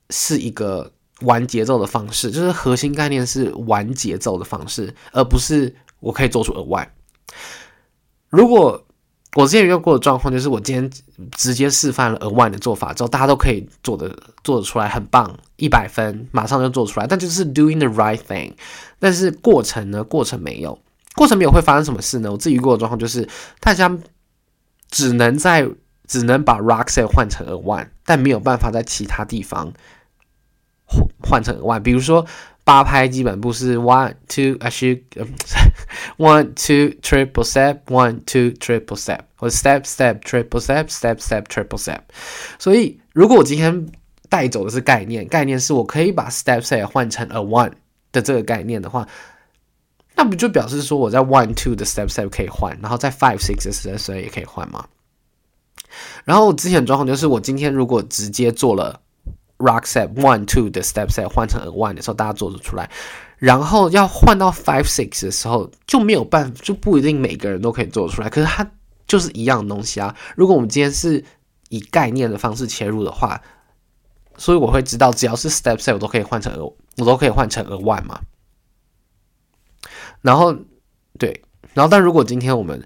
[0.09, 6.87] 是一个玩节奏的方式，就是核心概念是玩节奏的方式，而不是我可以做出 a one。
[8.29, 8.85] 如果
[9.33, 10.89] 我之前遇到过的状况就是，我今天
[11.31, 17.05] 直接示范了 a one 的做法之后，大家都可以做的做得出来，很棒，一百分，马上就做出来。
[17.05, 18.53] 但就是 doing the right thing，
[18.99, 20.03] 但是过程呢？
[20.03, 20.79] 过程没有，
[21.15, 22.31] 过程没有会发生什么事呢？
[22.31, 23.27] 我自己遇过的状况就是，
[23.59, 23.95] 大家
[24.89, 25.69] 只能在
[26.07, 29.71] 只能把 rock step 换成 a one，但没有办法在其他地方
[30.85, 32.25] 换换成 a one，比如说。
[32.67, 35.01] 八拍基本步是 one two，啊是
[36.17, 41.77] one two triple step one two triple step，或者 step step triple step step step triple
[41.77, 41.99] step。
[42.59, 43.87] 所以如果我今天
[44.27, 47.71] 带走的是概念，概念是我可以把 step step 换成 a one
[48.11, 49.07] 的这个概念的话，
[50.17, 54.85] 那不就表示说我在 one two 的 step step 可以换，然后在 five six 的 step step 也可以换吗？
[56.25, 58.99] 然后之前状况就是我今天如果直接做了
[59.57, 62.89] rock step one two 的 step set 换成 a one 的时候，大家做得出来。
[63.37, 68.29] 然后要换到 five six 的时候就没有办法，就不一定每个人都可以做出来。
[68.29, 68.69] 可是它
[69.07, 70.15] 就是一样的东西啊。
[70.35, 71.23] 如果我们今天是
[71.69, 73.39] 以概念的方式切入的话，
[74.37, 78.19] 所以我会知道，只要是 step set，我都可以换成 a，我都可以换成 a one 嘛。
[80.21, 80.55] 然后
[81.19, 81.43] 对，
[81.73, 82.83] 然后但如果今天我们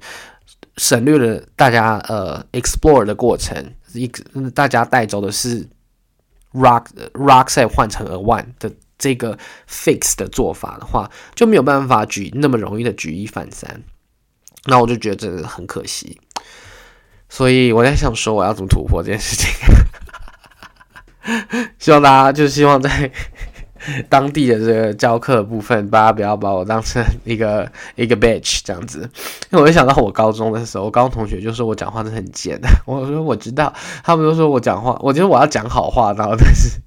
[0.75, 4.05] 省略了大家呃 explore 的过程，一
[4.53, 5.67] 大家带走的是
[6.53, 8.71] rock rock set 换成 a one 的。
[9.01, 9.35] 这个
[9.67, 13.81] fix 的做法的话，就没有办法举那么容易的举一反三，
[14.65, 16.21] 那我就觉得真的很可惜。
[17.27, 19.49] 所以我在想说，我要怎么突破这件事情？
[21.79, 23.11] 希望大家就希望在
[24.09, 28.99] 当地的这个教课部分，大家不要把我当成一个 一个 bitch 这样子。
[29.51, 32.59] 因为我就想到我高中的时候，我高中同学就说我讲话真的很贱。
[32.85, 33.73] 我说我知道，
[34.03, 36.79] 他们都说我讲话，我觉得我要讲好话，然后但是。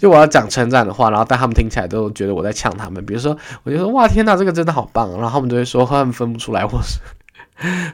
[0.00, 3.02] 就我要讲称赞的话，然后但他们听起来都觉得我在呛他们。
[3.06, 7.00] 比如说，我就说哇天哪，这个真的好棒，然后他们就会说他们分不出来，我说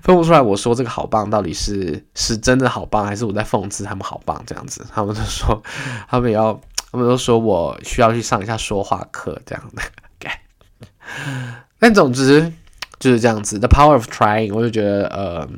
[0.00, 4.84] 分不出来，我说这个好棒到底是是真的好棒，还是我在讽刺他们好棒这样子。
[4.92, 5.62] 他们就说
[6.08, 6.58] 他们也要，
[6.90, 9.82] 他们都说我需要去上一下说话课这样的。
[11.78, 12.52] 但总之
[12.98, 15.48] 就是这样子，The power of trying，我就觉得呃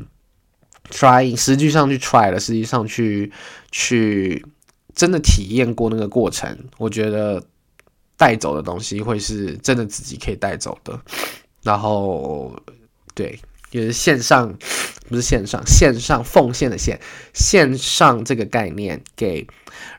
[0.90, 3.32] ，trying 实际上去 try 了，实际上去
[3.70, 4.44] 去。
[4.94, 7.40] 真的体验过那个过程，我觉得
[8.16, 11.00] 带走的东西会是真的自己可以带走的。
[11.62, 12.52] 然后，
[13.14, 13.38] 对，
[13.70, 14.52] 就是线上，
[15.08, 17.00] 不是线上，线上奉献的线，
[17.34, 19.46] 线上这个概念给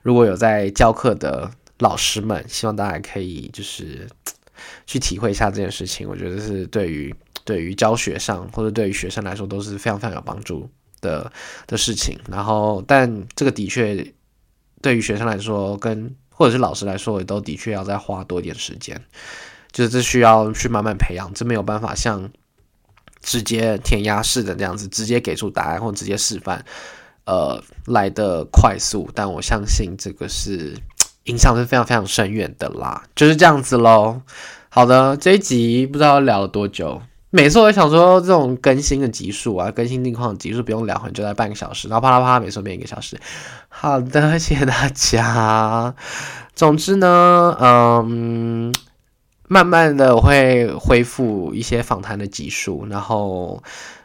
[0.03, 4.07] 如果有在教课的老师们，希望大家可以就是
[4.85, 6.07] 去体会一下这件事情。
[6.07, 10.69] 我觉得是对于对于教学上或者对于学生来说都是非常非常有帮助
[11.01, 11.31] 的
[11.67, 12.17] 的事情。
[12.29, 14.13] 然后，但这个的确。
[14.81, 18.97] 对于学生来说，跟或者是老师来说，也都的确要再花多一点时间，
[19.73, 22.31] 就是这需要去慢慢培养，这没有办法像
[23.21, 26.63] 直接填鸭式的这样子，直接给出答案或直接示范，
[27.25, 29.09] 呃，来的快速。
[29.13, 30.75] 但我相信这个是
[31.25, 34.21] 影响是非常非常深远的啦，就是这样子喽。
[34.69, 37.01] 好的，这一集不知道聊了多久。
[37.31, 43.19] 每次我想说，这种更新的集数啊，更新近况的集数不用聊很久，在半个小时，然后啪啦啪啦，每次变一个小时。
[43.67, 45.93] 好的，谢谢大家。
[46.55, 48.73] 总之呢，嗯，
[49.49, 53.61] 慢慢的我会恢复一些访谈的集数，然后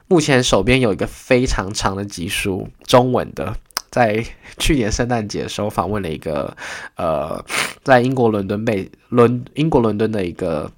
[0.09, 3.55] 目前手边有一个非常长的集数，中文的，
[3.91, 4.25] 在
[4.59, 6.57] 去年圣诞节的时候访问了一个，
[6.97, 7.45] 呃，
[7.83, 10.73] 在英国伦敦被伦英国伦敦的一个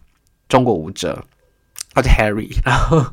[0.49, 1.25] 中国舞者。
[1.95, 3.07] 他叫 Harry，然后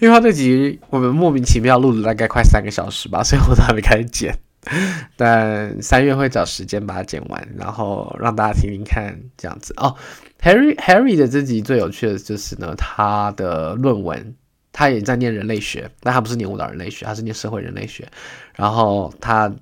[0.00, 4.38] 因为他这集我们莫名其妙录了大概快三个小时吧，所以我都还没开始剪。
[5.16, 9.94] 但三月会找时间把它剪完，然后让大家听听看这样子哦。
[10.40, 14.34] Harry Harry 的这集最有趣的就是呢，他的论文
[14.72, 18.06] 他也在念人类学，但他不是念舞蹈人类学，他是念社会人类学。
[18.54, 19.52] 然后他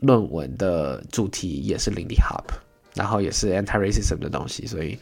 [0.00, 2.44] 论文的主题也是 Lindy Hop，
[2.94, 4.98] 然后也是 Anti-Racism 的东西，所以。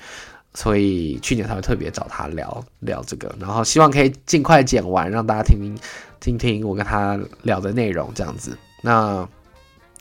[0.53, 5.79] 所以去年才会特别找他聊聊这个，然后希望可以尽快剪完，让大家听听
[6.19, 8.59] 听听我跟他聊的内容这样子。
[8.83, 9.29] 那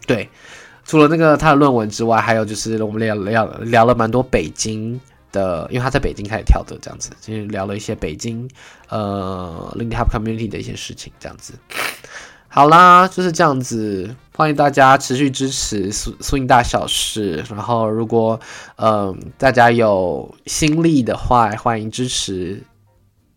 [0.07, 0.29] 对，
[0.85, 4.99] 除了那个他的论文之外，还有就是我们聊聊聊了蛮多北京
[5.31, 8.49] 的，因为他在北京开始跳的这样子，就是聊了一些北京
[8.89, 11.53] 呃 Lindy Hop Community 的一些事情这样子。
[12.51, 14.15] 好啦，就是这样子。
[14.35, 17.43] 欢迎大家持续支持 Swing 大小事。
[17.49, 18.39] 然后，如果
[18.77, 22.63] 嗯、大家有心力的话，欢迎支持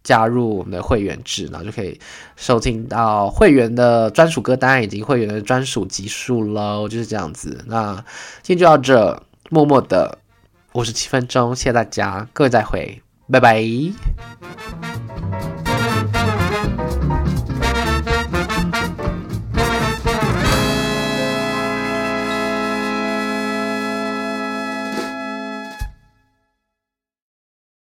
[0.04, 2.00] 加入我们的会员制，然后就可以
[2.36, 6.88] 收听到会员的专属歌单以及会员的专属集数喽。
[6.88, 7.64] 就是这样子。
[7.66, 7.94] 那
[8.42, 10.18] 今天就到这，默默的
[10.72, 13.00] 五十七分钟，谢谢大家，各位再会，
[13.30, 13.62] 拜拜。